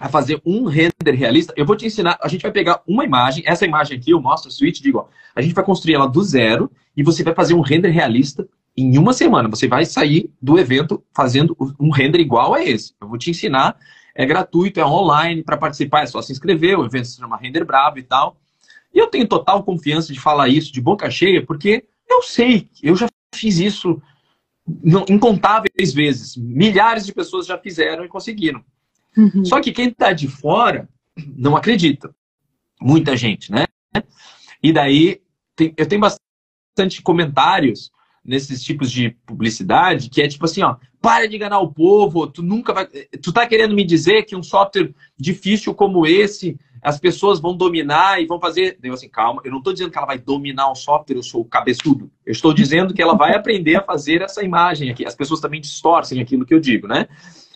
[0.00, 2.18] a fazer um render realista, eu vou te ensinar.
[2.20, 5.06] A gente vai pegar uma imagem, essa imagem aqui, eu mostro o switch, digo, ó,
[5.34, 8.98] a gente vai construir ela do zero e você vai fazer um render realista em
[8.98, 9.48] uma semana.
[9.48, 12.92] Você vai sair do evento fazendo um render igual a esse.
[13.00, 13.76] Eu vou te ensinar,
[14.14, 17.64] é gratuito, é online, para participar é só se inscrever, o evento se chama Render
[17.64, 18.36] Bravo e tal.
[18.92, 22.96] E eu tenho total confiança de falar isso de boca cheia, porque eu sei, eu
[22.96, 24.00] já fiz isso
[25.08, 26.36] incontáveis vezes.
[26.36, 28.64] Milhares de pessoas já fizeram e conseguiram.
[29.16, 29.44] Uhum.
[29.44, 30.88] Só que quem está de fora
[31.36, 32.14] não acredita.
[32.80, 33.66] Muita gente, né?
[34.62, 35.20] E daí
[35.54, 37.90] tem, eu tenho bastante comentários
[38.24, 42.42] nesses tipos de publicidade que é tipo assim, ó, para de enganar o povo, tu
[42.42, 47.40] nunca vai, tu tá querendo me dizer que um software difícil como esse as pessoas
[47.40, 48.78] vão dominar e vão fazer.
[48.82, 51.40] Eu assim, calma, eu não estou dizendo que ela vai dominar o software, eu sou
[51.40, 52.10] o cabeçudo.
[52.26, 55.06] Eu estou dizendo que ela vai aprender a fazer essa imagem aqui.
[55.06, 57.08] As pessoas também distorcem aquilo que eu digo, né?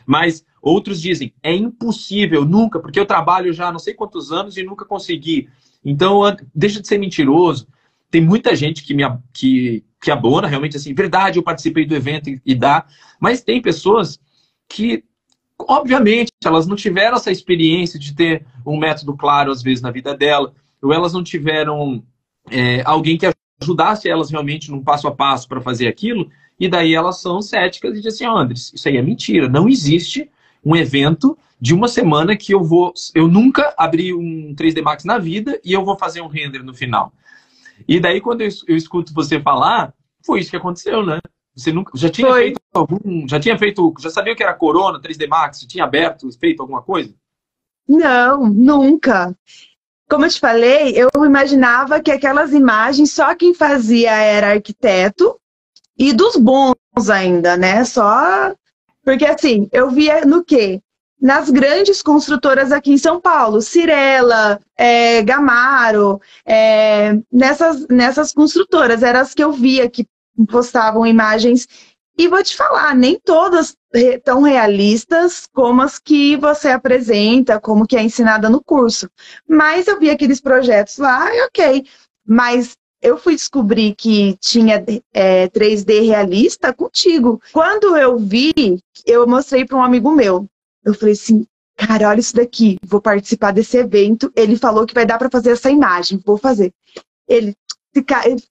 [0.08, 4.62] Mas outros dizem, é impossível, nunca, porque eu trabalho já não sei quantos anos e
[4.62, 5.50] nunca consegui.
[5.84, 6.22] Então,
[6.54, 7.68] deixa de ser mentiroso.
[8.10, 9.02] Tem muita gente que me
[9.34, 12.86] que, que abona realmente assim, verdade, eu participei do evento e, e dá.
[13.20, 14.18] Mas tem pessoas
[14.66, 15.04] que,
[15.58, 20.16] obviamente, elas não tiveram essa experiência de ter um método claro, às vezes, na vida
[20.16, 22.02] dela, ou elas não tiveram
[22.50, 26.94] é, alguém que ajudasse elas realmente num passo a passo para fazer aquilo, e daí
[26.94, 30.30] elas são céticas e dizem assim, oh, Andres, isso aí é mentira, não existe
[30.64, 32.92] um evento de uma semana que eu vou.
[33.14, 36.74] Eu nunca abri um 3D Max na vida e eu vou fazer um render no
[36.74, 37.12] final.
[37.86, 39.92] E daí, quando eu, eu escuto você falar,
[40.24, 41.20] foi isso que aconteceu, né?
[41.54, 42.42] Você nunca, já tinha foi.
[42.42, 43.28] feito algum.
[43.28, 43.94] Já tinha feito.
[43.98, 45.60] Já sabia que era Corona, 3D Max?
[45.60, 47.12] Tinha aberto, feito alguma coisa?
[47.88, 49.36] Não, nunca.
[50.08, 55.38] Como eu te falei, eu imaginava que aquelas imagens só quem fazia era arquiteto
[55.98, 56.74] e dos bons
[57.10, 57.84] ainda, né?
[57.84, 58.54] Só.
[59.04, 60.80] Porque assim, eu via no quê?
[61.20, 69.20] nas grandes construtoras aqui em São Paulo, Cirela, é, Gamaro, é, nessas, nessas construtoras, eram
[69.20, 70.06] as que eu via que
[70.48, 71.66] postavam imagens.
[72.16, 73.76] E vou te falar, nem todas
[74.24, 79.08] tão realistas como as que você apresenta, como que é ensinada no curso.
[79.48, 81.86] Mas eu vi aqueles projetos lá e ok.
[82.26, 87.40] Mas eu fui descobrir que tinha é, 3D realista contigo.
[87.52, 88.52] Quando eu vi,
[89.06, 90.46] eu mostrei para um amigo meu.
[90.84, 94.32] Eu falei assim, cara, olha isso daqui, vou participar desse evento.
[94.34, 96.72] Ele falou que vai dar para fazer essa imagem, vou fazer.
[97.28, 97.54] Ele,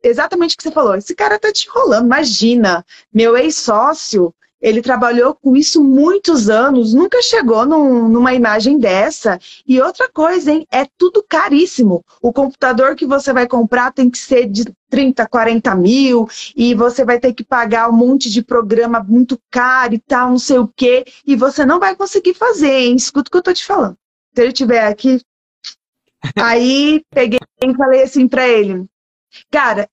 [0.03, 2.85] exatamente o que você falou, esse cara tá te enrolando, imagina.
[3.13, 4.33] Meu ex-sócio,
[4.67, 9.39] ele trabalhou com isso muitos anos, nunca chegou num, numa imagem dessa.
[9.65, 10.67] E outra coisa, hein?
[10.69, 12.03] É tudo caríssimo.
[12.21, 17.05] O computador que você vai comprar tem que ser de 30, 40 mil, e você
[17.05, 20.67] vai ter que pagar um monte de programa muito caro e tal, não sei o
[20.67, 22.95] quê, e você não vai conseguir fazer, hein?
[22.97, 23.95] Escuta o que eu tô te falando.
[24.35, 25.21] Se ele estiver aqui.
[26.35, 28.85] Aí peguei e falei assim para ele,
[29.49, 29.87] cara,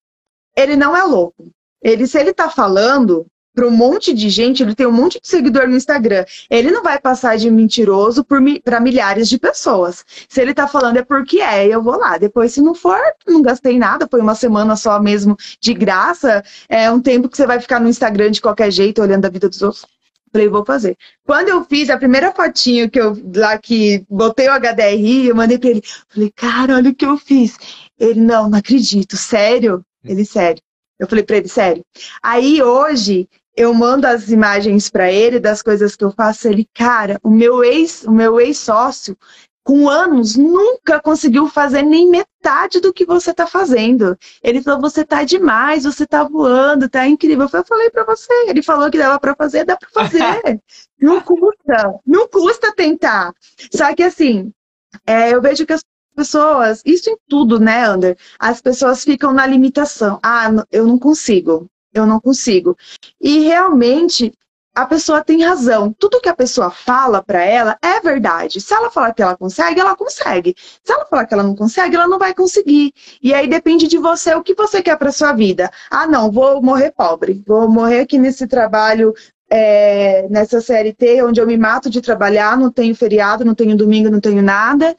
[0.56, 1.48] ele não é louco.
[1.80, 5.28] Ele, se ele tá falando, para um monte de gente, ele tem um monte de
[5.28, 6.24] seguidor no Instagram.
[6.50, 10.04] Ele não vai passar de mentiroso para milhares de pessoas.
[10.28, 12.18] Se ele está falando é porque é, eu vou lá.
[12.18, 16.42] Depois, se não for, não gastei nada, foi uma semana só mesmo de graça.
[16.68, 19.48] É um tempo que você vai ficar no Instagram de qualquer jeito, olhando a vida
[19.48, 19.86] dos outros.
[20.32, 20.96] Falei, vou fazer.
[21.24, 25.58] Quando eu fiz a primeira fotinho que eu lá que botei o HDRI, eu mandei
[25.58, 25.82] para ele.
[26.08, 27.56] Falei, cara, olha o que eu fiz.
[27.96, 29.16] Ele, não, não acredito.
[29.16, 29.84] Sério?
[30.02, 30.60] Ele, sério.
[30.98, 31.84] Eu falei para ele, sério.
[32.20, 37.18] Aí hoje eu mando as imagens para ele das coisas que eu faço, ele, cara,
[37.22, 39.16] o meu ex, o meu ex-sócio,
[39.64, 44.16] com anos, nunca conseguiu fazer nem metade do que você está fazendo.
[44.42, 47.48] Ele falou: você está demais, você está voando, tá incrível.
[47.50, 48.32] Eu falei para você.
[48.46, 50.60] Ele falou que dava para fazer, dá para fazer.
[51.00, 53.32] não custa, não custa tentar.
[53.74, 54.52] Só que assim,
[55.06, 55.82] é, eu vejo que as
[56.14, 58.18] pessoas, isso em tudo, né, Ander?
[58.38, 60.20] As pessoas ficam na limitação.
[60.22, 62.76] Ah, eu não consigo eu não consigo.
[63.20, 64.33] E realmente
[64.74, 65.94] a pessoa tem razão.
[65.96, 68.61] Tudo que a pessoa fala para ela é verdade.
[68.61, 70.57] Se ela falar que ela consegue, ela consegue.
[70.83, 72.92] Se ela falar que ela não consegue, ela não vai conseguir.
[73.22, 75.70] E aí depende de você o que você quer para sua vida.
[75.88, 77.42] Ah, não, vou morrer pobre.
[77.46, 79.14] Vou morrer aqui nesse trabalho
[79.48, 84.11] é, nessa CLT, onde eu me mato de trabalhar, não tenho feriado, não tenho domingo,
[84.11, 84.96] não tenho nada.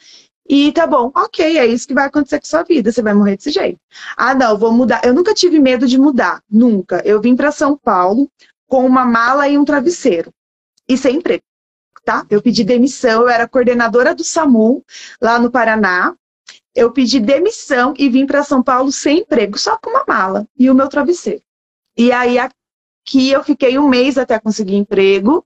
[0.48, 3.36] E tá bom, ok, é isso que vai acontecer com sua vida, você vai morrer
[3.36, 3.80] desse jeito.
[4.16, 5.02] Ah, não, vou mudar.
[5.04, 7.02] Eu nunca tive medo de mudar, nunca.
[7.04, 8.30] Eu vim para São Paulo
[8.68, 10.32] com uma mala e um travesseiro.
[10.88, 11.44] E sem emprego,
[12.04, 12.28] tá?
[12.30, 14.84] Eu pedi demissão, eu era coordenadora do SAMU
[15.20, 16.16] lá no Paraná.
[16.76, 20.70] Eu pedi demissão e vim para São Paulo sem emprego, só com uma mala e
[20.70, 21.42] o meu travesseiro.
[21.98, 25.44] E aí aqui eu fiquei um mês até conseguir emprego.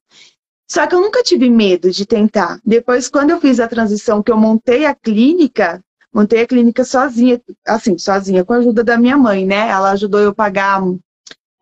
[0.71, 2.59] Só que eu nunca tive medo de tentar.
[2.63, 7.41] Depois, quando eu fiz a transição, que eu montei a clínica, montei a clínica sozinha,
[7.67, 9.67] assim, sozinha, com a ajuda da minha mãe, né?
[9.67, 10.81] Ela ajudou eu pagar,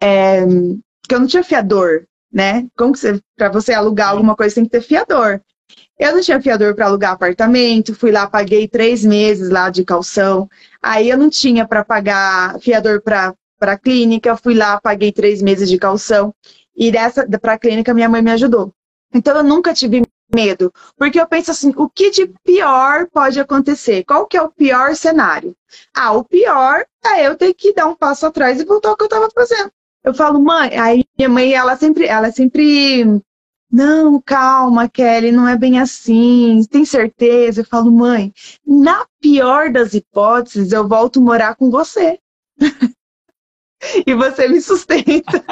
[0.01, 0.45] é,
[1.01, 2.67] porque eu não tinha fiador, né?
[2.77, 5.39] Como que você, para você alugar alguma coisa, tem que ter fiador.
[5.97, 10.49] Eu não tinha fiador para alugar apartamento, fui lá, paguei três meses lá de calção.
[10.81, 15.77] Aí eu não tinha para pagar fiador para clínica, fui lá, paguei três meses de
[15.77, 16.33] calção.
[16.75, 18.73] E dessa para a clínica minha mãe me ajudou.
[19.13, 24.03] Então eu nunca tive medo, porque eu penso assim, o que de pior pode acontecer?
[24.03, 25.55] Qual que é o pior cenário?
[25.93, 29.03] Ah, o pior é eu ter que dar um passo atrás e voltar ao que
[29.03, 29.71] eu estava fazendo.
[30.03, 33.21] Eu falo, mãe, aí minha mãe, ela sempre, ela sempre,
[33.71, 37.61] não, calma, Kelly, não é bem assim, tem certeza?
[37.61, 38.33] Eu falo, mãe,
[38.65, 42.19] na pior das hipóteses, eu volto morar com você.
[44.05, 45.43] e você me sustenta.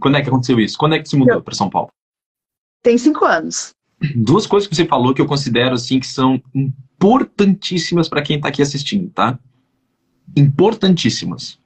[0.00, 0.76] Quando é que aconteceu isso?
[0.78, 1.90] Quando é que você mudou para São Paulo?
[2.82, 3.74] Tem cinco anos.
[4.16, 8.48] Duas coisas que você falou que eu considero assim que são importantíssimas para quem está
[8.48, 9.38] aqui assistindo, tá?
[10.36, 11.58] Importantíssimas.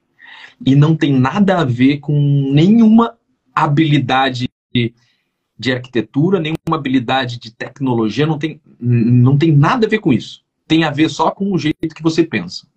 [0.63, 3.17] E não tem nada a ver com nenhuma
[3.53, 10.13] habilidade de, arquitetura, nenhuma habilidade de tecnologia, não tem, não tem nada a ver com
[10.13, 10.43] isso.
[10.67, 12.67] Tem a ver só com o jeito que você pensa.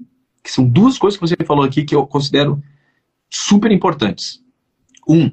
[0.42, 2.62] Que são duas coisas que você falou aqui que eu considero
[3.28, 4.42] super importantes.
[5.06, 5.30] Um,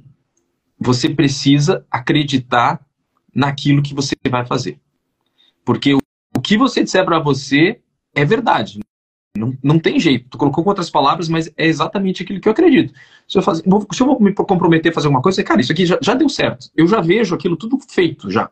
[0.77, 2.85] você precisa acreditar
[3.37, 4.79] naquilo que você vai fazer.
[5.63, 5.99] Porque o,
[6.35, 7.79] o que você disser para você
[8.15, 8.79] é verdade.
[9.37, 10.27] Não, não tem jeito.
[10.31, 12.91] Tu colocou com outras palavras, mas é exatamente aquilo que eu acredito.
[13.27, 15.85] Se eu, fazer, se eu vou me comprometer a fazer uma coisa, cara, isso aqui
[15.85, 16.71] já, já deu certo.
[16.75, 18.49] Eu já vejo aquilo tudo feito já.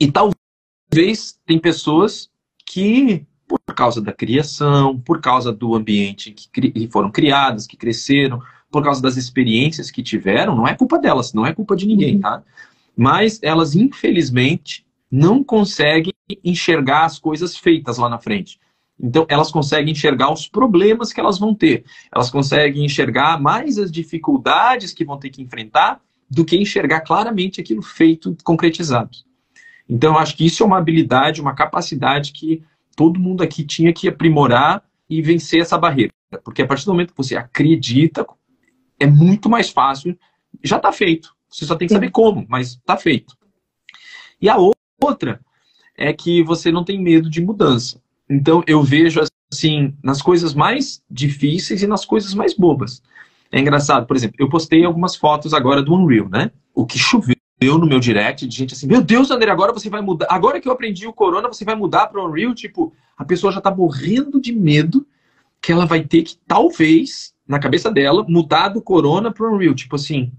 [0.00, 2.30] E talvez tem pessoas
[2.64, 8.40] que, por causa da criação, por causa do ambiente que, que foram criadas, que cresceram,
[8.70, 12.16] por causa das experiências que tiveram, não é culpa delas, não é culpa de ninguém,
[12.16, 12.20] uhum.
[12.20, 12.42] tá?
[12.98, 16.12] Mas elas, infelizmente, não conseguem
[16.44, 18.58] enxergar as coisas feitas lá na frente.
[19.00, 21.84] Então, elas conseguem enxergar os problemas que elas vão ter.
[22.12, 27.60] Elas conseguem enxergar mais as dificuldades que vão ter que enfrentar do que enxergar claramente
[27.60, 29.10] aquilo feito, concretizado.
[29.88, 32.64] Então, eu acho que isso é uma habilidade, uma capacidade que
[32.96, 36.12] todo mundo aqui tinha que aprimorar e vencer essa barreira.
[36.42, 38.26] Porque a partir do momento que você acredita,
[38.98, 40.18] é muito mais fácil.
[40.64, 41.37] Já está feito.
[41.48, 43.36] Você só tem que saber como, mas está feito.
[44.40, 44.56] E a
[45.00, 45.40] outra
[45.96, 48.00] é que você não tem medo de mudança.
[48.28, 49.20] Então eu vejo
[49.50, 53.02] assim nas coisas mais difíceis e nas coisas mais bobas.
[53.50, 56.50] É engraçado, por exemplo, eu postei algumas fotos agora do Unreal, né?
[56.74, 60.02] O que choveu no meu direct de gente assim, meu Deus, André, agora você vai
[60.02, 60.26] mudar.
[60.30, 62.54] Agora que eu aprendi o Corona, você vai mudar para o Unreal?
[62.54, 65.06] Tipo, a pessoa já tá morrendo de medo
[65.60, 69.74] que ela vai ter que, talvez, na cabeça dela, mudar do Corona para o Unreal.
[69.74, 70.30] Tipo assim,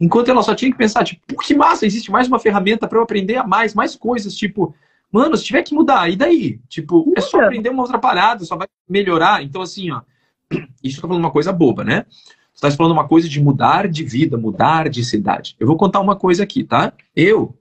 [0.00, 3.02] Enquanto ela só tinha que pensar, tipo, que massa, existe mais uma ferramenta para eu
[3.02, 4.74] aprender a mais, mais coisas, tipo,
[5.12, 6.58] mano, se tiver que mudar, e daí?
[6.68, 9.42] Tipo, é só aprender uma outra parada, só vai melhorar.
[9.42, 10.00] Então, assim, ó,
[10.82, 12.06] isso eu tô falando uma coisa boba, né?
[12.54, 15.56] Você tá falando uma coisa de mudar de vida, mudar de cidade.
[15.58, 16.92] Eu vou contar uma coisa aqui, tá?
[17.14, 17.56] Eu,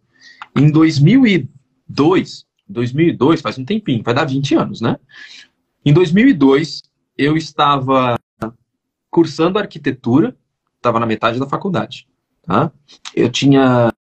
[0.56, 4.98] em 2002, 2002, faz um tempinho, vai dar 20 anos, né?
[5.86, 6.84] Em 2002,
[7.18, 8.18] eu estava
[9.10, 10.36] cursando arquitetura,
[10.76, 12.09] estava na metade da faculdade.
[12.50, 12.72] Tá?
[13.16, 13.94] Eu tinha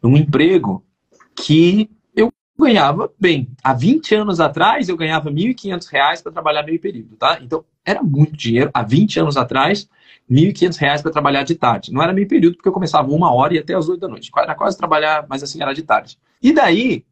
[0.00, 0.86] um emprego
[1.34, 3.48] que eu ganhava bem.
[3.60, 7.16] Há 20 anos atrás, eu ganhava R$ 1.500 para trabalhar meio período.
[7.16, 7.40] Tá?
[7.42, 8.70] Então, era muito dinheiro.
[8.72, 9.88] Há 20 anos atrás,
[10.30, 11.92] R$ 1.500 para trabalhar de tarde.
[11.92, 14.30] Não era meio período, porque eu começava uma hora e até as 8 da noite.
[14.36, 16.16] Era quase trabalhar, mas assim, era de tarde.
[16.40, 17.04] E daí,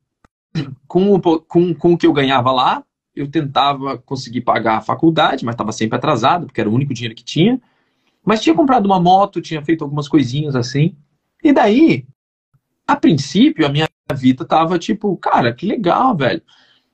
[0.87, 5.45] com o, com, com o que eu ganhava lá, eu tentava conseguir pagar a faculdade,
[5.45, 7.61] mas estava sempre atrasado, porque era o único dinheiro que tinha.
[8.25, 10.97] Mas tinha comprado uma moto, tinha feito algumas coisinhas assim.
[11.43, 12.07] E daí,
[12.87, 16.43] a princípio, a minha vida tava tipo, cara, que legal, velho.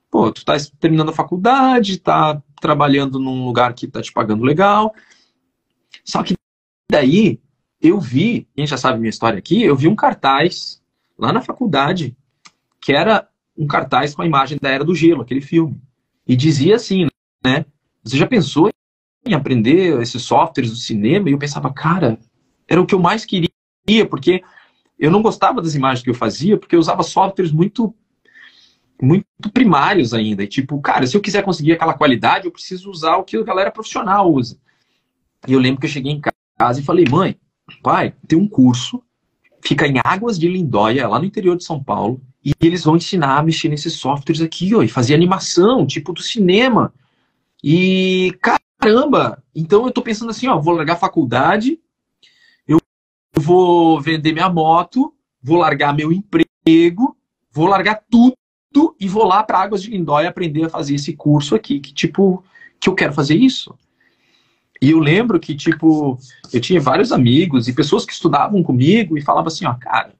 [0.09, 4.93] Pô, tu tá terminando a faculdade, tá trabalhando num lugar que tá te pagando legal.
[6.03, 6.35] Só que
[6.91, 7.39] daí
[7.81, 10.81] eu vi, quem já sabe minha história aqui, eu vi um cartaz
[11.17, 12.15] lá na faculdade,
[12.79, 13.27] que era
[13.57, 15.81] um cartaz com a imagem da Era do Gelo, aquele filme.
[16.27, 17.07] E dizia assim,
[17.43, 17.65] né?
[18.03, 18.69] Você já pensou
[19.25, 22.17] em aprender esses softwares do cinema e eu pensava, cara,
[22.67, 23.49] era o que eu mais queria,
[24.09, 24.43] porque
[24.97, 27.93] eu não gostava das imagens que eu fazia, porque eu usava softwares muito
[29.01, 30.43] muito primários ainda.
[30.43, 33.43] E tipo, cara, se eu quiser conseguir aquela qualidade, eu preciso usar o que a
[33.43, 34.59] galera profissional usa.
[35.47, 36.21] E eu lembro que eu cheguei em
[36.55, 37.35] casa e falei, mãe,
[37.81, 39.01] pai, tem um curso,
[39.63, 43.39] fica em Águas de Lindóia, lá no interior de São Paulo, e eles vão ensinar
[43.39, 46.93] a mexer nesses softwares aqui, ó, e fazer animação, tipo do cinema.
[47.63, 51.79] E, cara, caramba, então eu tô pensando assim, ó, vou largar a faculdade,
[52.67, 52.79] eu
[53.37, 57.15] vou vender minha moto, vou largar meu emprego,
[57.51, 58.35] vou largar tudo
[58.99, 62.43] e vou lá para Águas de Lindóia aprender a fazer esse curso aqui, que tipo,
[62.79, 63.77] que eu quero fazer isso.
[64.81, 66.17] E eu lembro que, tipo,
[66.51, 70.15] eu tinha vários amigos e pessoas que estudavam comigo e falavam assim, ó, cara,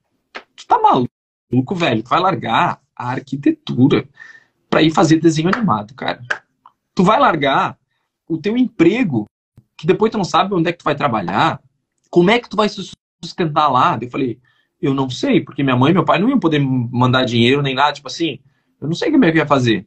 [0.55, 4.07] tu tá maluco, velho, tu vai largar a arquitetura
[4.69, 6.21] para ir fazer desenho animado, cara.
[6.93, 7.80] Tu vai largar
[8.31, 9.25] o teu emprego,
[9.77, 11.61] que depois tu não sabe onde é que tu vai trabalhar,
[12.09, 13.99] como é que tu vai se sustentar lá?
[14.01, 14.39] Eu falei,
[14.81, 17.75] eu não sei, porque minha mãe e meu pai não iam poder mandar dinheiro nem
[17.75, 18.39] nada, tipo assim,
[18.79, 19.85] eu não sei como é que ia fazer.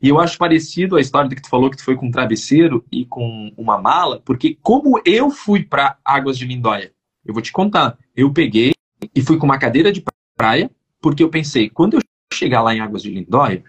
[0.00, 2.82] E eu acho parecido a história que tu falou que tu foi com um travesseiro
[2.90, 6.92] e com uma mala, porque como eu fui para Águas de Lindóia,
[7.24, 8.72] eu vou te contar, eu peguei
[9.14, 10.02] e fui com uma cadeira de
[10.34, 10.70] praia,
[11.00, 12.00] porque eu pensei, quando eu
[12.32, 13.62] chegar lá em Águas de Lindóia,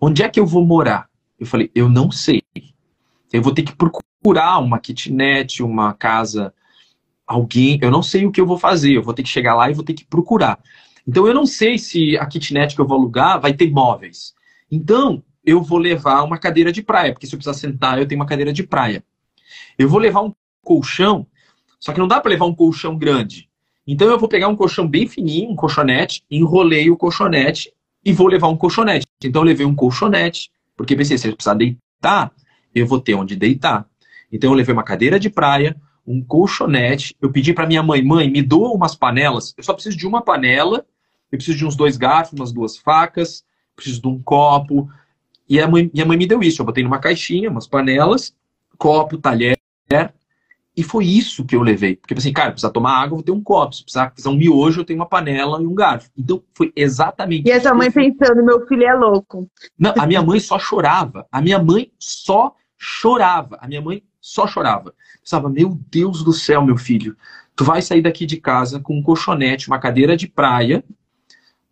[0.00, 1.08] onde é que eu vou morar?
[1.38, 2.42] Eu falei, eu não sei.
[3.32, 6.52] Eu vou ter que procurar uma kitnet, uma casa
[7.26, 9.68] alguém, eu não sei o que eu vou fazer, eu vou ter que chegar lá
[9.70, 10.58] e vou ter que procurar.
[11.06, 14.34] Então eu não sei se a kitnet que eu vou alugar vai ter móveis.
[14.70, 18.20] Então eu vou levar uma cadeira de praia, porque se eu precisar sentar, eu tenho
[18.20, 19.04] uma cadeira de praia.
[19.78, 21.26] Eu vou levar um colchão,
[21.78, 23.48] só que não dá para levar um colchão grande.
[23.86, 27.72] Então eu vou pegar um colchão bem fininho, um colchonete, enrolei o colchonete
[28.04, 29.06] e vou levar um colchonete.
[29.22, 32.32] Então eu levei um colchonete, porque pensei, se eu precisar deitar,
[32.80, 33.86] eu vou ter onde deitar.
[34.30, 37.16] Então eu levei uma cadeira de praia, um colchonete.
[37.20, 39.54] Eu pedi para minha mãe, mãe, me doa umas panelas.
[39.56, 40.84] Eu só preciso de uma panela.
[41.30, 43.44] Eu preciso de uns dois garfos, umas duas facas.
[43.74, 44.88] Preciso de um copo.
[45.48, 46.60] E a mãe, minha mãe me deu isso.
[46.60, 48.34] Eu botei numa caixinha, umas panelas,
[48.76, 49.56] copo, talher.
[50.76, 51.96] E foi isso que eu levei.
[51.96, 53.74] Porque assim, cara, precisa tomar água, eu vou ter um copo.
[53.74, 56.10] Se precisar fazer um miojo, eu tenho uma panela e um garfo.
[56.16, 59.48] Então, foi exatamente E essa mãe pensando, meu filho é louco.
[59.78, 61.26] Não, a minha mãe só chorava.
[61.32, 63.58] A minha mãe só chorava.
[63.60, 64.94] A minha mãe só chorava.
[65.22, 67.16] Pensava, meu Deus do céu, meu filho,
[67.54, 70.84] tu vai sair daqui de casa com um colchonete, uma cadeira de praia,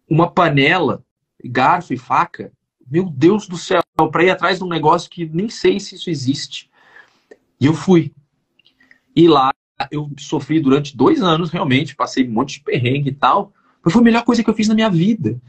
[0.09, 1.05] uma panela,
[1.45, 2.53] garfo e faca.
[2.91, 3.81] Meu Deus do céu,
[4.11, 6.71] para ir atrás de um negócio que nem sei se isso existe.
[7.61, 8.13] E eu fui.
[9.17, 9.53] E lá
[9.91, 13.53] eu sofri durante dois anos, realmente, passei um monte de perrengue e tal.
[13.83, 15.41] Mas foi a melhor coisa que eu fiz na minha vida.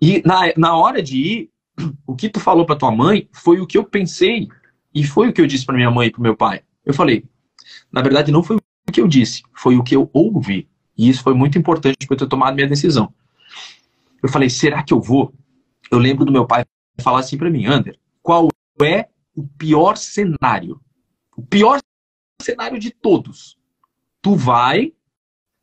[0.00, 1.50] E na, na hora de ir,
[2.06, 4.48] o que tu falou para tua mãe foi o que eu pensei
[4.94, 6.62] e foi o que eu disse para minha mãe e para meu pai.
[6.84, 7.24] Eu falei,
[7.92, 10.68] na verdade, não foi o que eu disse, foi o que eu ouvi.
[10.96, 13.12] E isso foi muito importante para eu ter tomado minha decisão.
[14.22, 15.32] Eu falei, será que eu vou?
[15.90, 16.64] Eu lembro do meu pai
[17.00, 18.48] falar assim para mim, Ander, qual
[18.82, 20.80] é o pior cenário?
[21.36, 21.80] O pior
[22.42, 23.56] cenário de todos.
[24.20, 24.92] Tu vai,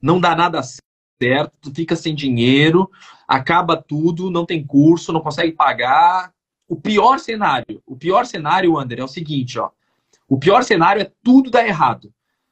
[0.01, 0.61] não dá nada
[1.21, 2.89] certo, tu fica sem dinheiro,
[3.27, 6.33] acaba tudo, não tem curso, não consegue pagar.
[6.67, 9.69] O pior cenário, o pior cenário, Ander, é o seguinte, ó.
[10.27, 12.11] O pior cenário é tudo dar errado.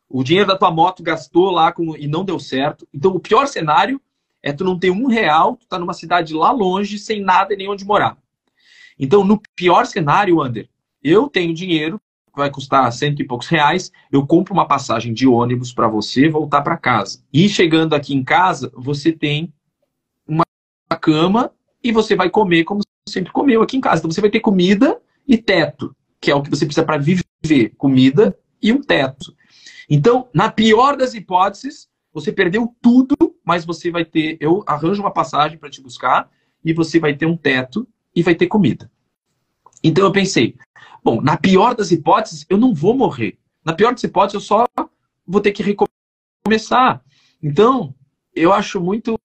[0.10, 2.88] O dinheiro da tua moto gastou lá com, e não deu certo.
[2.94, 4.00] Então, o pior cenário
[4.42, 7.58] é tu não ter um real, tu tá numa cidade lá longe, sem nada e
[7.58, 8.18] nem onde morar.
[8.98, 10.70] Então, no pior cenário, Ander,
[11.04, 12.00] eu tenho dinheiro,
[12.34, 16.62] vai custar cento e poucos reais, eu compro uma passagem de ônibus para você voltar
[16.62, 17.22] para casa.
[17.34, 19.54] E chegando aqui em casa, você tem
[20.28, 20.46] uma
[21.02, 21.52] cama
[21.84, 22.82] e você vai comer como
[23.16, 24.00] sempre comeu aqui em casa.
[24.00, 27.70] Então, você vai ter comida e teto, que é o que você precisa para viver
[27.78, 29.36] comida e um teto.
[29.90, 34.38] Então, na pior das hipóteses, você perdeu tudo, mas você vai ter.
[34.40, 36.30] Eu arranjo uma passagem para te buscar
[36.64, 38.90] e você vai ter um teto e vai ter comida.
[39.84, 40.56] Então eu pensei,
[41.04, 43.38] bom, na pior das hipóteses, eu não vou morrer.
[43.64, 44.66] Na pior das hipóteses, eu só
[45.28, 47.04] vou ter que recomeçar.
[47.42, 47.94] Então,
[48.34, 49.20] eu acho muito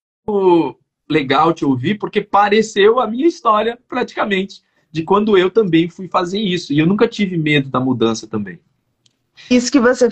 [1.10, 6.38] legal te ouvir, porque pareceu a minha história praticamente de quando eu também fui fazer
[6.40, 6.72] isso.
[6.72, 8.58] E eu nunca tive medo da mudança também.
[9.50, 10.08] Isso que você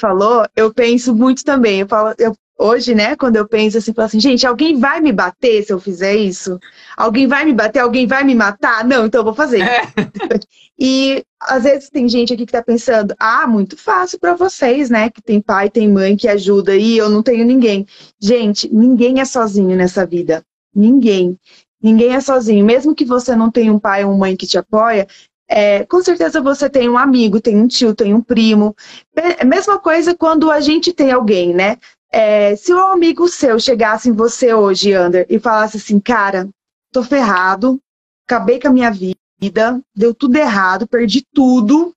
[0.00, 1.80] falou, eu penso muito também.
[1.80, 5.12] Eu falo, eu, hoje, né, quando eu penso assim, falo assim, gente, alguém vai me
[5.12, 6.60] bater se eu fizer isso?
[6.96, 7.78] Alguém vai me bater?
[7.78, 8.84] Alguém vai me matar?
[8.84, 9.62] Não, então eu vou fazer.
[9.62, 9.82] É.
[10.82, 15.10] E às vezes tem gente aqui que tá pensando, ah, muito fácil para vocês, né,
[15.10, 17.86] que tem pai, tem mãe que ajuda e eu não tenho ninguém.
[18.18, 20.42] Gente, ninguém é sozinho nessa vida.
[20.74, 21.36] Ninguém.
[21.82, 22.64] Ninguém é sozinho.
[22.64, 25.06] Mesmo que você não tenha um pai ou uma mãe que te apoia,
[25.46, 28.74] é, com certeza você tem um amigo, tem um tio, tem um primo.
[29.14, 31.76] É, mesma coisa quando a gente tem alguém, né?
[32.12, 36.48] É, se um amigo seu chegasse em você hoje, Ander, e falasse assim, cara,
[36.92, 37.80] tô ferrado,
[38.26, 41.94] acabei com a minha vida, deu tudo errado, perdi tudo,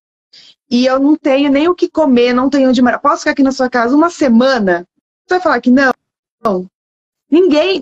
[0.70, 3.00] e eu não tenho nem o que comer, não tenho onde morar.
[3.00, 4.88] Posso ficar aqui na sua casa uma semana?
[5.26, 5.94] Você vai falar que não?
[6.44, 6.68] Não.
[7.30, 7.82] Ninguém,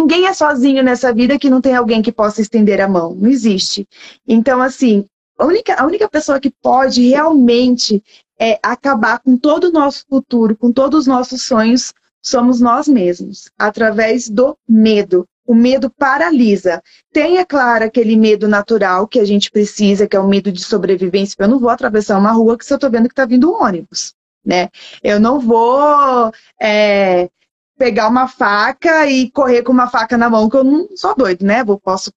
[0.00, 3.14] Ninguém é sozinho nessa vida que não tem alguém que possa estender a mão.
[3.14, 3.86] Não existe.
[4.26, 5.04] Então, assim,
[5.38, 8.02] a única, a única pessoa que pode realmente
[8.40, 13.50] é, acabar com todo o nosso futuro, com todos os nossos sonhos, somos nós mesmos,
[13.58, 15.26] através do medo.
[15.46, 16.80] O medo paralisa.
[17.12, 20.62] Tem, é claro, aquele medo natural que a gente precisa, que é o medo de
[20.62, 21.34] sobrevivência.
[21.38, 23.62] Eu não vou atravessar uma rua que se eu estou vendo que está vindo um
[23.62, 24.14] ônibus.
[24.44, 24.68] Né?
[25.02, 27.28] Eu não vou é,
[27.76, 31.44] pegar uma faca e correr com uma faca na mão, que eu não sou doido,
[31.44, 31.64] né?
[31.64, 32.12] Vou, posso,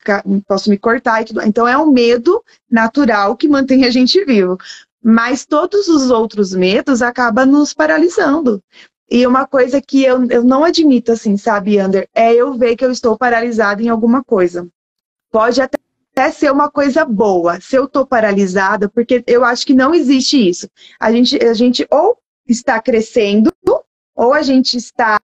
[0.48, 1.42] posso me cortar e tudo.
[1.42, 4.58] Então é um medo natural que mantém a gente vivo.
[5.04, 8.64] Mas todos os outros medos acabam nos paralisando.
[9.10, 12.86] E uma coisa que eu, eu não admito, assim, sabe, Ander, é eu ver que
[12.86, 14.68] eu estou paralisada em alguma coisa.
[15.30, 15.78] Pode até
[16.16, 20.48] até ser uma coisa boa, se eu estou paralisada, porque eu acho que não existe
[20.48, 20.70] isso.
[21.00, 23.52] A gente, a gente ou está crescendo,
[24.16, 25.20] ou a gente está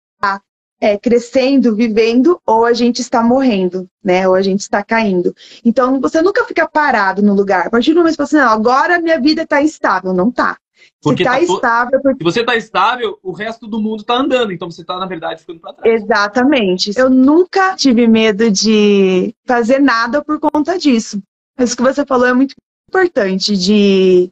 [0.81, 4.27] é, crescendo, vivendo, ou a gente está morrendo, né?
[4.27, 5.35] Ou a gente está caindo.
[5.63, 7.67] Então, você nunca fica parado no lugar.
[7.67, 10.13] A partir do momento que você, não, agora minha vida está instável.
[10.13, 10.57] Não está.
[11.01, 14.51] Porque tá, tá estável, porque Se você está estável, o resto do mundo está andando.
[14.51, 16.01] Então você está, na verdade, ficando para trás.
[16.01, 16.91] Exatamente.
[16.97, 21.21] Eu nunca tive medo de fazer nada por conta disso.
[21.57, 22.55] Isso que você falou é muito
[22.89, 24.31] importante, de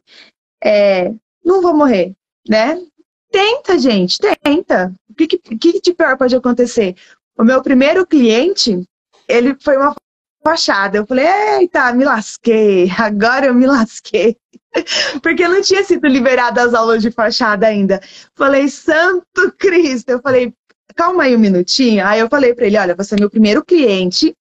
[0.62, 1.12] é,
[1.44, 2.14] não vou morrer,
[2.48, 2.80] né?
[3.30, 4.92] Tenta, gente, tenta.
[5.08, 6.96] O que, que, que de pior pode acontecer?
[7.36, 8.82] O meu primeiro cliente,
[9.28, 9.94] ele foi uma
[10.42, 10.98] fachada.
[10.98, 11.26] Eu falei,
[11.60, 14.36] eita, me lasquei, agora eu me lasquei.
[15.22, 18.00] Porque eu não tinha sido liberada as aulas de fachada ainda.
[18.34, 20.10] Falei, Santo Cristo.
[20.10, 20.54] Eu falei,
[20.96, 22.04] calma aí um minutinho.
[22.06, 24.34] Aí eu falei para ele, olha, você é meu primeiro cliente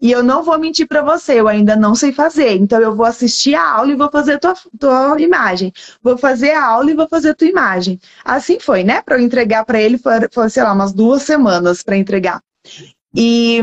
[0.00, 2.52] e eu não vou mentir para você, eu ainda não sei fazer.
[2.52, 5.72] Então eu vou assistir a aula e vou fazer tua, tua imagem.
[6.02, 7.98] Vou fazer a aula e vou fazer tua imagem.
[8.24, 9.00] Assim foi, né?
[9.00, 12.42] Para eu entregar para ele, foi, foi, sei lá, umas duas semanas para entregar.
[13.14, 13.60] E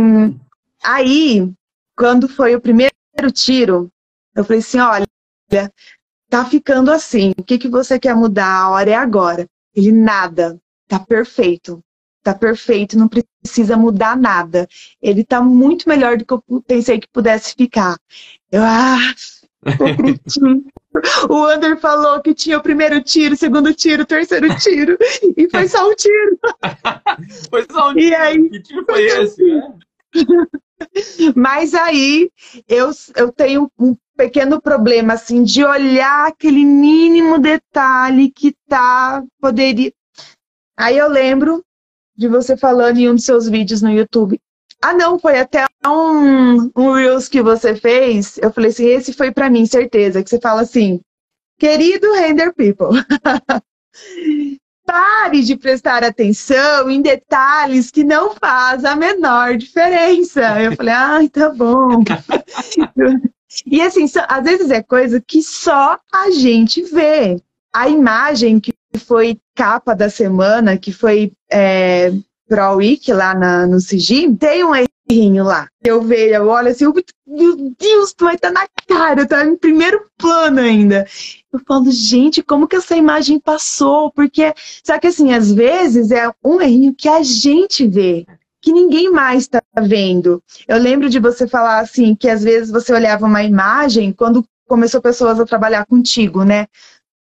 [0.84, 1.52] aí,
[1.96, 2.94] quando foi o primeiro
[3.32, 3.92] tiro,
[4.36, 5.08] eu falei assim, olha,
[6.30, 8.64] tá ficando assim, o que, que você quer mudar?
[8.64, 9.48] A hora é agora.
[9.76, 11.80] Ele, nada, tá perfeito.
[12.24, 14.68] Tá perfeito, não precisa mudar nada.
[15.02, 17.98] Ele tá muito melhor do que eu pensei que pudesse ficar.
[18.50, 18.98] Eu, ah,
[21.30, 24.98] o Ander falou que tinha o primeiro tiro, segundo tiro, terceiro tiro,
[25.36, 26.40] e foi só um tiro.
[27.50, 28.06] foi só um tiro.
[28.06, 28.50] E aí?
[28.50, 29.76] Que tiro foi esse, né?
[31.36, 32.30] Mas aí
[32.68, 39.92] eu, eu tenho um pequeno problema assim de olhar aquele mínimo detalhe que tá poderia.
[40.78, 41.64] Aí eu lembro
[42.16, 44.40] de você falando em um dos seus vídeos no YouTube.
[44.82, 48.38] Ah, não, foi até um, um Reels que você fez.
[48.38, 50.22] Eu falei assim, esse foi para mim, certeza.
[50.22, 51.00] Que você fala assim,
[51.58, 52.90] querido Render People,
[54.86, 60.62] pare de prestar atenção em detalhes que não faz a menor diferença.
[60.62, 62.04] Eu falei, ai, tá bom.
[63.66, 67.42] e assim, às vezes é coisa que só a gente vê.
[67.74, 72.12] A imagem que foi capa da semana, que foi é,
[72.48, 74.74] Pro Week lá na, no Sigim, tem um
[75.10, 75.68] errinho lá.
[75.84, 76.86] Eu vejo, eu olho assim,
[77.28, 81.06] meu Deus, vai estar tá na cara, tá em primeiro plano ainda.
[81.52, 84.12] Eu falo, gente, como que essa imagem passou?
[84.12, 88.26] Porque, só que assim, às vezes é um errinho que a gente vê,
[88.62, 90.42] que ninguém mais está vendo.
[90.68, 95.02] Eu lembro de você falar assim, que às vezes você olhava uma imagem quando começou
[95.02, 96.68] pessoas a trabalhar contigo, né?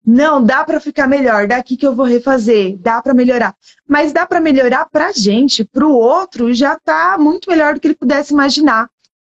[0.07, 3.55] Não, dá para ficar melhor, daqui que eu vou refazer, dá para melhorar.
[3.87, 7.81] Mas dá para melhorar para a gente, para o outro já está muito melhor do
[7.81, 8.89] que ele pudesse imaginar.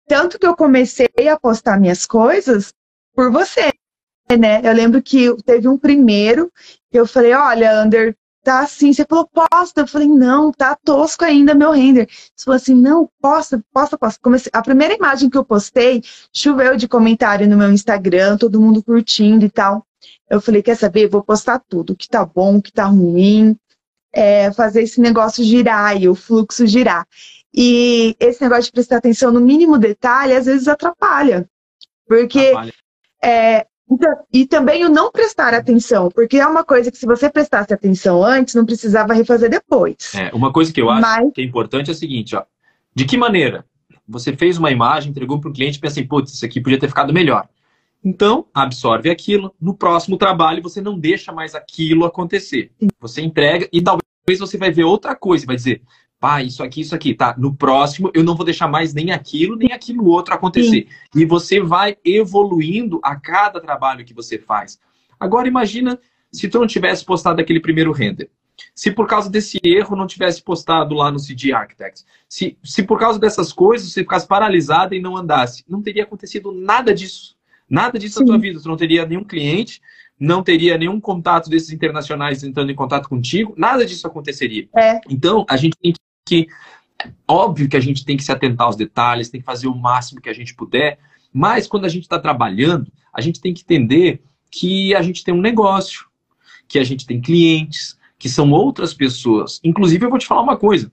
[0.08, 2.74] Tanto que eu comecei a postar minhas coisas
[3.14, 3.72] por você,
[4.38, 4.60] né?
[4.64, 6.50] Eu lembro que teve um primeiro
[6.98, 8.92] eu falei, olha, Ander, tá assim.
[8.92, 9.80] Você falou, posta.
[9.80, 12.08] Eu falei, não, tá tosco ainda meu render.
[12.08, 14.20] Você falou assim, não, posta, posta, posta.
[14.22, 14.50] Comecei...
[14.54, 16.02] A primeira imagem que eu postei,
[16.32, 19.84] choveu de comentário no meu Instagram, todo mundo curtindo e tal.
[20.28, 21.08] Eu falei, quer saber?
[21.08, 23.56] Vou postar tudo, o que tá bom, o que tá ruim,
[24.12, 27.06] é, fazer esse negócio girar e o fluxo girar.
[27.52, 31.48] E esse negócio de prestar atenção no mínimo detalhe, às vezes atrapalha.
[32.06, 32.38] Porque.
[32.38, 32.72] Atrapalha.
[33.22, 33.66] É,
[34.32, 38.24] e também o não prestar atenção, porque é uma coisa que se você prestasse atenção
[38.24, 40.14] antes, não precisava refazer depois.
[40.14, 41.32] É, uma coisa que eu acho Mas...
[41.34, 42.44] que é importante é o seguinte, ó.
[42.94, 43.64] De que maneira?
[44.08, 46.78] Você fez uma imagem, entregou para o cliente e pensa assim, putz, isso aqui podia
[46.78, 47.48] ter ficado melhor.
[48.04, 49.54] Então, absorve aquilo.
[49.58, 52.70] No próximo trabalho, você não deixa mais aquilo acontecer.
[53.00, 55.82] Você entrega e talvez você vai ver outra coisa, vai dizer,
[56.20, 57.34] pá, isso aqui, isso aqui, tá?
[57.38, 60.86] No próximo, eu não vou deixar mais nem aquilo, nem aquilo outro acontecer.
[61.12, 61.20] Sim.
[61.20, 64.78] E você vai evoluindo a cada trabalho que você faz.
[65.18, 65.98] Agora, imagina
[66.30, 68.30] se tu não tivesse postado aquele primeiro render.
[68.74, 72.98] Se por causa desse erro não tivesse postado lá no CD Architects, se, se por
[72.98, 77.36] causa dessas coisas você ficasse paralisada e não andasse, não teria acontecido nada disso.
[77.74, 78.20] Nada disso Sim.
[78.20, 78.60] na tua vida.
[78.60, 79.82] Tu não teria nenhum cliente,
[80.18, 84.68] não teria nenhum contato desses internacionais entrando em contato contigo, nada disso aconteceria.
[84.76, 85.00] É.
[85.10, 85.92] Então, a gente tem
[86.24, 86.46] que.
[87.26, 90.20] Óbvio que a gente tem que se atentar aos detalhes, tem que fazer o máximo
[90.20, 91.00] que a gente puder,
[91.32, 95.34] mas quando a gente está trabalhando, a gente tem que entender que a gente tem
[95.34, 96.06] um negócio,
[96.68, 99.60] que a gente tem clientes, que são outras pessoas.
[99.64, 100.90] Inclusive, eu vou te falar uma coisa.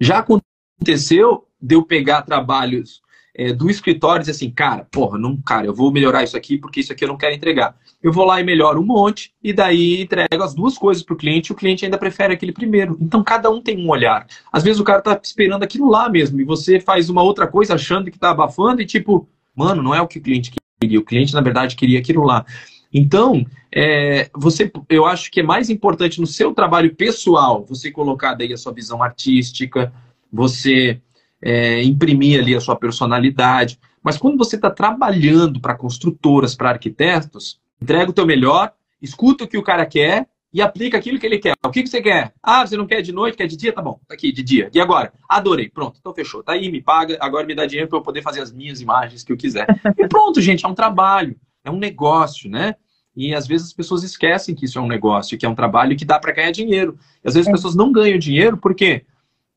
[0.00, 3.00] Já aconteceu de eu pegar trabalhos
[3.34, 6.80] é, do escritório e assim, cara, porra, não, cara, eu vou melhorar isso aqui porque
[6.80, 7.76] isso aqui eu não quero entregar.
[8.02, 11.16] Eu vou lá e melhoro um monte e daí entrego as duas coisas para o
[11.16, 12.96] cliente e o cliente ainda prefere aquele primeiro.
[13.00, 14.26] Então cada um tem um olhar.
[14.52, 17.74] Às vezes o cara tá esperando aquilo lá mesmo e você faz uma outra coisa
[17.74, 20.98] achando que tá abafando e tipo, mano, não é o que o cliente queria.
[20.98, 22.44] O cliente, na verdade, queria aquilo lá.
[22.92, 28.34] Então, é, você, eu acho que é mais importante no seu trabalho pessoal você colocar
[28.34, 29.90] daí a sua visão artística,
[30.30, 31.00] você
[31.42, 33.78] é, imprimir ali a sua personalidade.
[34.02, 38.72] Mas quando você está trabalhando para construtoras, para arquitetos, entrega o teu melhor
[39.02, 41.54] escuta o que o cara quer e aplica aquilo que ele quer.
[41.64, 42.32] O que, que você quer?
[42.42, 43.72] Ah, você não quer de noite, quer de dia?
[43.72, 44.70] Tá bom, tá aqui, de dia.
[44.72, 45.12] E agora?
[45.28, 46.42] Adorei, pronto, então fechou.
[46.42, 49.24] Tá aí, me paga, agora me dá dinheiro para eu poder fazer as minhas imagens
[49.24, 49.66] que eu quiser.
[49.98, 52.76] E pronto, gente, é um trabalho, é um negócio, né?
[53.14, 55.96] E às vezes as pessoas esquecem que isso é um negócio, que é um trabalho
[55.96, 56.98] que dá para ganhar dinheiro.
[57.24, 57.56] E às vezes as é.
[57.56, 59.04] pessoas não ganham dinheiro, por quê?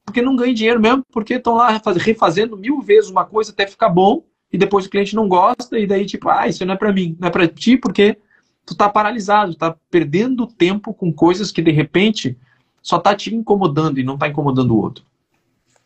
[0.05, 3.89] Porque não ganham dinheiro mesmo, porque estão lá refazendo mil vezes uma coisa até ficar
[3.89, 6.93] bom, e depois o cliente não gosta, e daí tipo, ah, isso não é para
[6.93, 8.17] mim, não é para ti, porque
[8.65, 12.37] tu tá paralisado, tá perdendo tempo com coisas que de repente
[12.81, 15.03] só tá te incomodando e não tá incomodando o outro.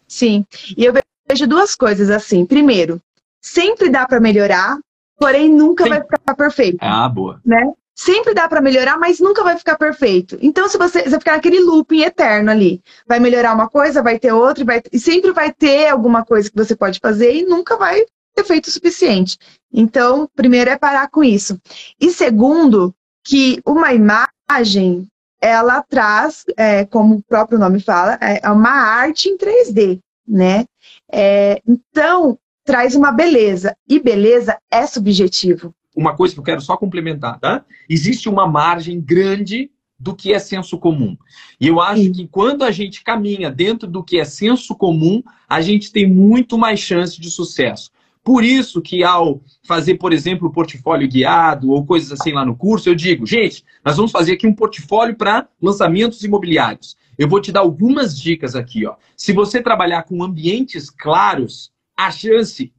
[0.07, 0.45] Sim.
[0.77, 0.93] E eu
[1.27, 2.45] vejo duas coisas assim.
[2.45, 3.01] Primeiro,
[3.41, 4.77] sempre dá para melhorar,
[5.17, 5.89] porém nunca Sim.
[5.91, 6.77] vai ficar perfeito.
[6.81, 7.39] Ah, boa.
[7.45, 7.71] Né?
[8.01, 10.37] Sempre dá para melhorar, mas nunca vai ficar perfeito.
[10.41, 14.31] Então, se você, você ficar naquele looping eterno ali, vai melhorar uma coisa, vai ter
[14.31, 18.05] outra, vai, e sempre vai ter alguma coisa que você pode fazer e nunca vai
[18.33, 19.37] ter feito o suficiente.
[19.69, 21.59] Então, primeiro é parar com isso.
[21.99, 25.05] E segundo, que uma imagem,
[25.41, 30.63] ela traz, é, como o próprio nome fala, é uma arte em 3D, né?
[31.11, 33.75] É, então, traz uma beleza.
[33.85, 35.75] E beleza é subjetivo.
[35.95, 37.65] Uma coisa que eu quero só complementar, tá?
[37.89, 41.17] Existe uma margem grande do que é senso comum.
[41.59, 42.11] E eu acho Sim.
[42.11, 46.57] que quando a gente caminha dentro do que é senso comum, a gente tem muito
[46.57, 47.91] mais chance de sucesso.
[48.23, 52.55] Por isso que ao fazer, por exemplo, o portfólio guiado ou coisas assim lá no
[52.55, 56.95] curso, eu digo, gente, nós vamos fazer aqui um portfólio para lançamentos imobiliários.
[57.17, 58.95] Eu vou te dar algumas dicas aqui, ó.
[59.15, 62.71] Se você trabalhar com ambientes claros, a chance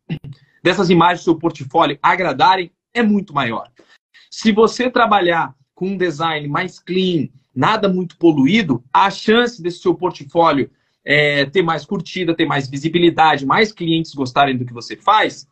[0.63, 3.71] dessas imagens do seu portfólio agradarem é muito maior.
[4.31, 9.95] Se você trabalhar com um design mais clean, nada muito poluído, a chance desse seu
[9.95, 10.71] portfólio
[11.05, 15.49] é, ter mais curtida, ter mais visibilidade, mais clientes gostarem do que você faz,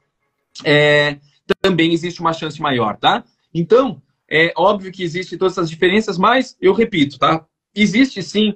[0.64, 1.18] é,
[1.60, 3.24] também existe uma chance maior, tá?
[3.52, 7.44] Então, é óbvio que existem todas essas diferenças, mas eu repito, tá?
[7.74, 8.54] Existe sim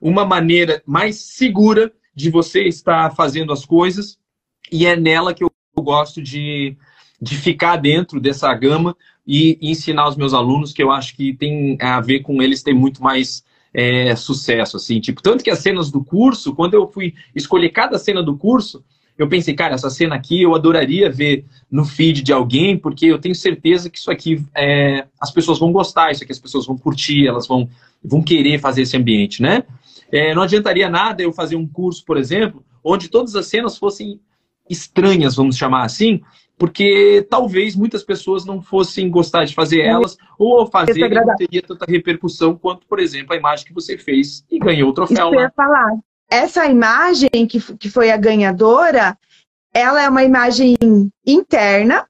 [0.00, 4.18] uma maneira mais segura de você estar fazendo as coisas
[4.70, 6.76] e é nela que eu gosto de,
[7.22, 11.78] de ficar dentro dessa gama e ensinar os meus alunos que eu acho que tem
[11.80, 15.88] a ver com eles ter muito mais é, sucesso, assim, tipo, tanto que as cenas
[15.88, 18.84] do curso, quando eu fui escolher cada cena do curso,
[19.16, 23.20] eu pensei, cara, essa cena aqui eu adoraria ver no feed de alguém, porque eu
[23.20, 26.76] tenho certeza que isso aqui é, as pessoas vão gostar, isso aqui as pessoas vão
[26.76, 27.68] curtir, elas vão,
[28.04, 29.62] vão querer fazer esse ambiente, né?
[30.10, 34.18] É, não adiantaria nada eu fazer um curso, por exemplo, onde todas as cenas fossem
[34.68, 36.20] estranhas, vamos chamar assim,
[36.58, 41.62] porque talvez muitas pessoas não fossem gostar de fazer elas, ou ao fazer não teria
[41.62, 45.26] tanta repercussão quanto, por exemplo, a imagem que você fez e ganhou o troféu.
[45.26, 45.98] Isso eu ia falar.
[46.30, 49.18] Essa imagem que, que foi a ganhadora,
[49.74, 50.76] ela é uma imagem
[51.26, 52.06] interna,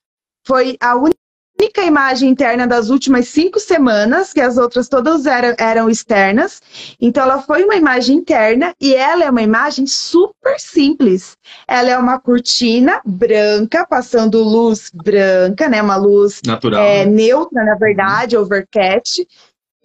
[0.47, 1.22] foi a única
[1.63, 6.61] única imagem interna das últimas cinco semanas, que as outras todas eram, eram externas.
[7.01, 11.37] Então, ela foi uma imagem interna e ela é uma imagem super simples.
[11.69, 15.81] Ela é uma cortina branca, passando luz branca, né?
[15.81, 17.13] Uma luz Natural, é, né?
[17.13, 18.43] neutra, na verdade, uhum.
[18.43, 19.25] overcast.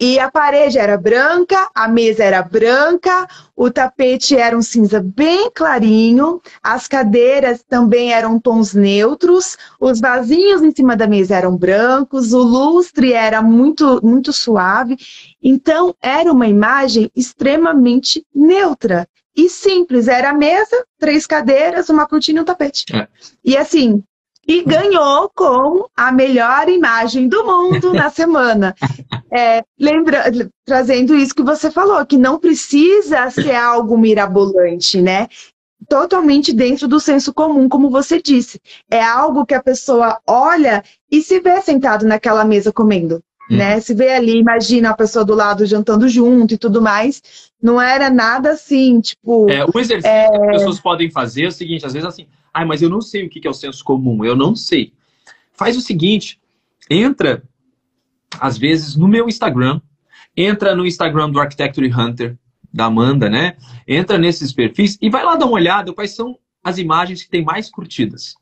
[0.00, 3.26] E a parede era branca, a mesa era branca,
[3.56, 10.62] o tapete era um cinza bem clarinho, as cadeiras também eram tons neutros, os vasinhos
[10.62, 14.96] em cima da mesa eram brancos, o lustre era muito, muito suave.
[15.42, 20.06] Então, era uma imagem extremamente neutra e simples.
[20.06, 22.84] Era a mesa, três cadeiras, uma cortina e um tapete.
[22.94, 23.08] É.
[23.44, 24.00] E assim,
[24.46, 28.74] e ganhou com a melhor imagem do mundo na semana.
[29.32, 30.24] É, lembra,
[30.64, 35.28] trazendo isso que você falou, que não precisa ser algo mirabolante, né?
[35.88, 38.60] Totalmente dentro do senso comum, como você disse.
[38.90, 43.22] É algo que a pessoa olha e se vê sentado naquela mesa comendo.
[43.50, 43.56] Hum.
[43.56, 43.80] Né?
[43.80, 47.22] Se vê ali, imagina a pessoa do lado jantando junto e tudo mais.
[47.62, 49.50] Não era nada assim, tipo.
[49.50, 50.28] É, o exercício é...
[50.28, 53.00] que as pessoas podem fazer é o seguinte: às vezes assim, ah, mas eu não
[53.00, 54.24] sei o que é o senso comum.
[54.24, 54.92] Eu não sei.
[55.52, 56.38] Faz o seguinte:
[56.90, 57.42] entra,
[58.40, 59.80] às vezes, no meu Instagram,
[60.36, 62.36] entra no Instagram do Architecture Hunter,
[62.72, 63.56] da Amanda, né?
[63.86, 67.44] Entra nesses perfis e vai lá dar uma olhada quais são as imagens que tem
[67.44, 68.34] mais curtidas.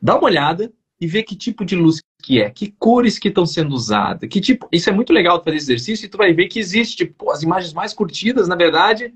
[0.00, 3.44] Dá uma olhada e vê que tipo de luz que é, que cores que estão
[3.44, 4.68] sendo usadas, que tipo.
[4.72, 7.42] Isso é muito legal fazer esse exercício e tu vai ver que existe, tipo, as
[7.42, 9.12] imagens mais curtidas, na verdade,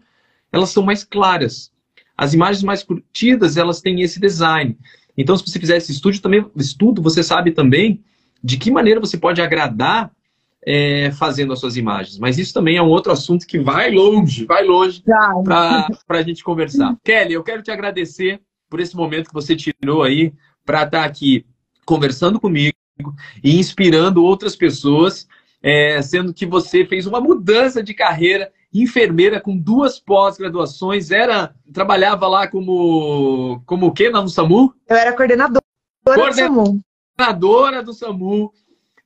[0.53, 1.73] elas são mais claras.
[2.17, 4.77] As imagens mais curtidas, elas têm esse design.
[5.17, 8.05] Então, se você fizer esse estudo, também, estudo você sabe também
[8.43, 10.11] de que maneira você pode agradar
[10.66, 12.18] é, fazendo as suas imagens.
[12.18, 15.03] Mas isso também é um outro assunto que vai longe, vai longe
[15.45, 16.97] para a gente conversar.
[17.05, 20.32] Kelly, eu quero te agradecer por esse momento que você tirou aí
[20.64, 21.45] para estar tá aqui
[21.84, 22.74] conversando comigo
[23.43, 25.26] e inspirando outras pessoas
[25.62, 32.26] é, sendo que você fez uma mudança de carreira, enfermeira com duas pós-graduações, era trabalhava
[32.28, 34.74] lá como como o quê no SAMU?
[34.88, 35.62] Eu era coordenadora,
[36.05, 36.80] coordenadora do SAMU.
[37.21, 38.51] Coordenadora do SAMU.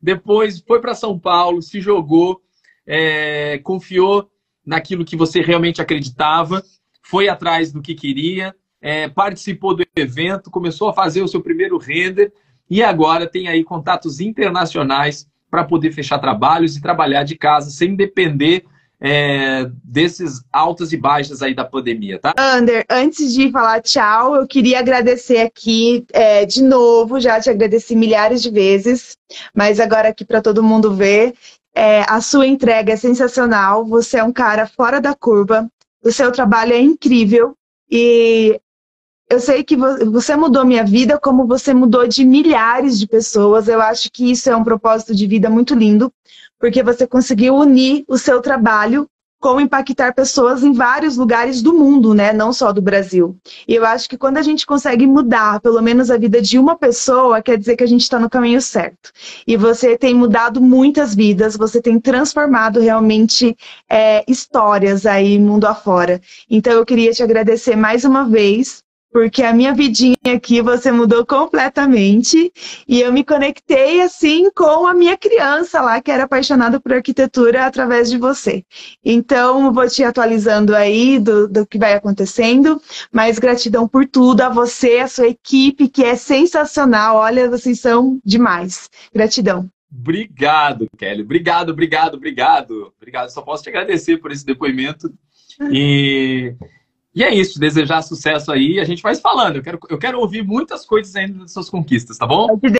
[0.00, 2.40] Depois foi para São Paulo, se jogou,
[2.86, 4.30] é, confiou
[4.64, 6.62] naquilo que você realmente acreditava,
[7.02, 11.76] foi atrás do que queria, é, participou do evento, começou a fazer o seu primeiro
[11.76, 12.32] render
[12.70, 17.96] e agora tem aí contatos internacionais para poder fechar trabalhos e trabalhar de casa sem
[17.96, 18.64] depender
[19.06, 22.32] é, desses altas e baixas aí da pandemia, tá?
[22.38, 27.94] Ander, antes de falar tchau, eu queria agradecer aqui é, de novo, já te agradeci
[27.94, 29.14] milhares de vezes,
[29.54, 31.34] mas agora aqui para todo mundo ver,
[31.74, 35.68] é, a sua entrega é sensacional, você é um cara fora da curva,
[36.02, 37.54] o seu trabalho é incrível
[37.90, 38.58] e
[39.34, 43.66] eu sei que você mudou minha vida como você mudou de milhares de pessoas.
[43.66, 46.12] Eu acho que isso é um propósito de vida muito lindo,
[46.58, 49.08] porque você conseguiu unir o seu trabalho
[49.40, 52.32] com impactar pessoas em vários lugares do mundo, né?
[52.32, 53.36] Não só do Brasil.
[53.68, 56.78] E eu acho que quando a gente consegue mudar, pelo menos a vida de uma
[56.78, 59.10] pessoa, quer dizer que a gente está no caminho certo.
[59.46, 63.54] E você tem mudado muitas vidas, você tem transformado realmente
[63.90, 66.20] é, histórias aí mundo afora.
[66.48, 68.83] Então eu queria te agradecer mais uma vez
[69.14, 72.52] porque a minha vidinha aqui você mudou completamente
[72.88, 77.64] e eu me conectei assim com a minha criança lá que era apaixonada por arquitetura
[77.64, 78.64] através de você.
[79.04, 84.48] Então vou te atualizando aí do, do que vai acontecendo, mas gratidão por tudo a
[84.48, 87.18] você, a sua equipe que é sensacional.
[87.18, 88.90] Olha, vocês são demais.
[89.14, 89.70] Gratidão.
[89.96, 91.22] Obrigado, Kelly.
[91.22, 92.92] Obrigado, obrigado, obrigado.
[92.96, 93.28] Obrigado.
[93.30, 95.08] Só posso te agradecer por esse depoimento.
[95.70, 96.56] E
[97.14, 98.80] e é isso, desejar sucesso aí.
[98.80, 99.56] A gente vai falando.
[99.56, 102.58] Eu quero, eu quero ouvir muitas coisas ainda das suas conquistas, tá bom?
[102.58, 102.78] Pode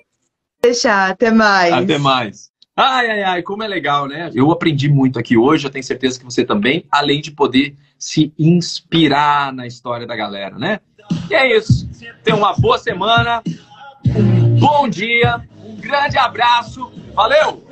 [0.63, 1.11] deixar.
[1.11, 1.73] Até mais.
[1.73, 2.51] Até mais.
[2.77, 4.31] Ai, ai, ai, como é legal, né?
[4.35, 8.33] Eu aprendi muito aqui hoje, eu tenho certeza que você também, além de poder se
[8.37, 10.81] inspirar na história da galera, né?
[11.31, 11.89] E é isso.
[12.25, 13.41] Tenha uma boa semana,
[14.05, 16.93] um bom dia, um grande abraço.
[17.15, 17.63] Valeu!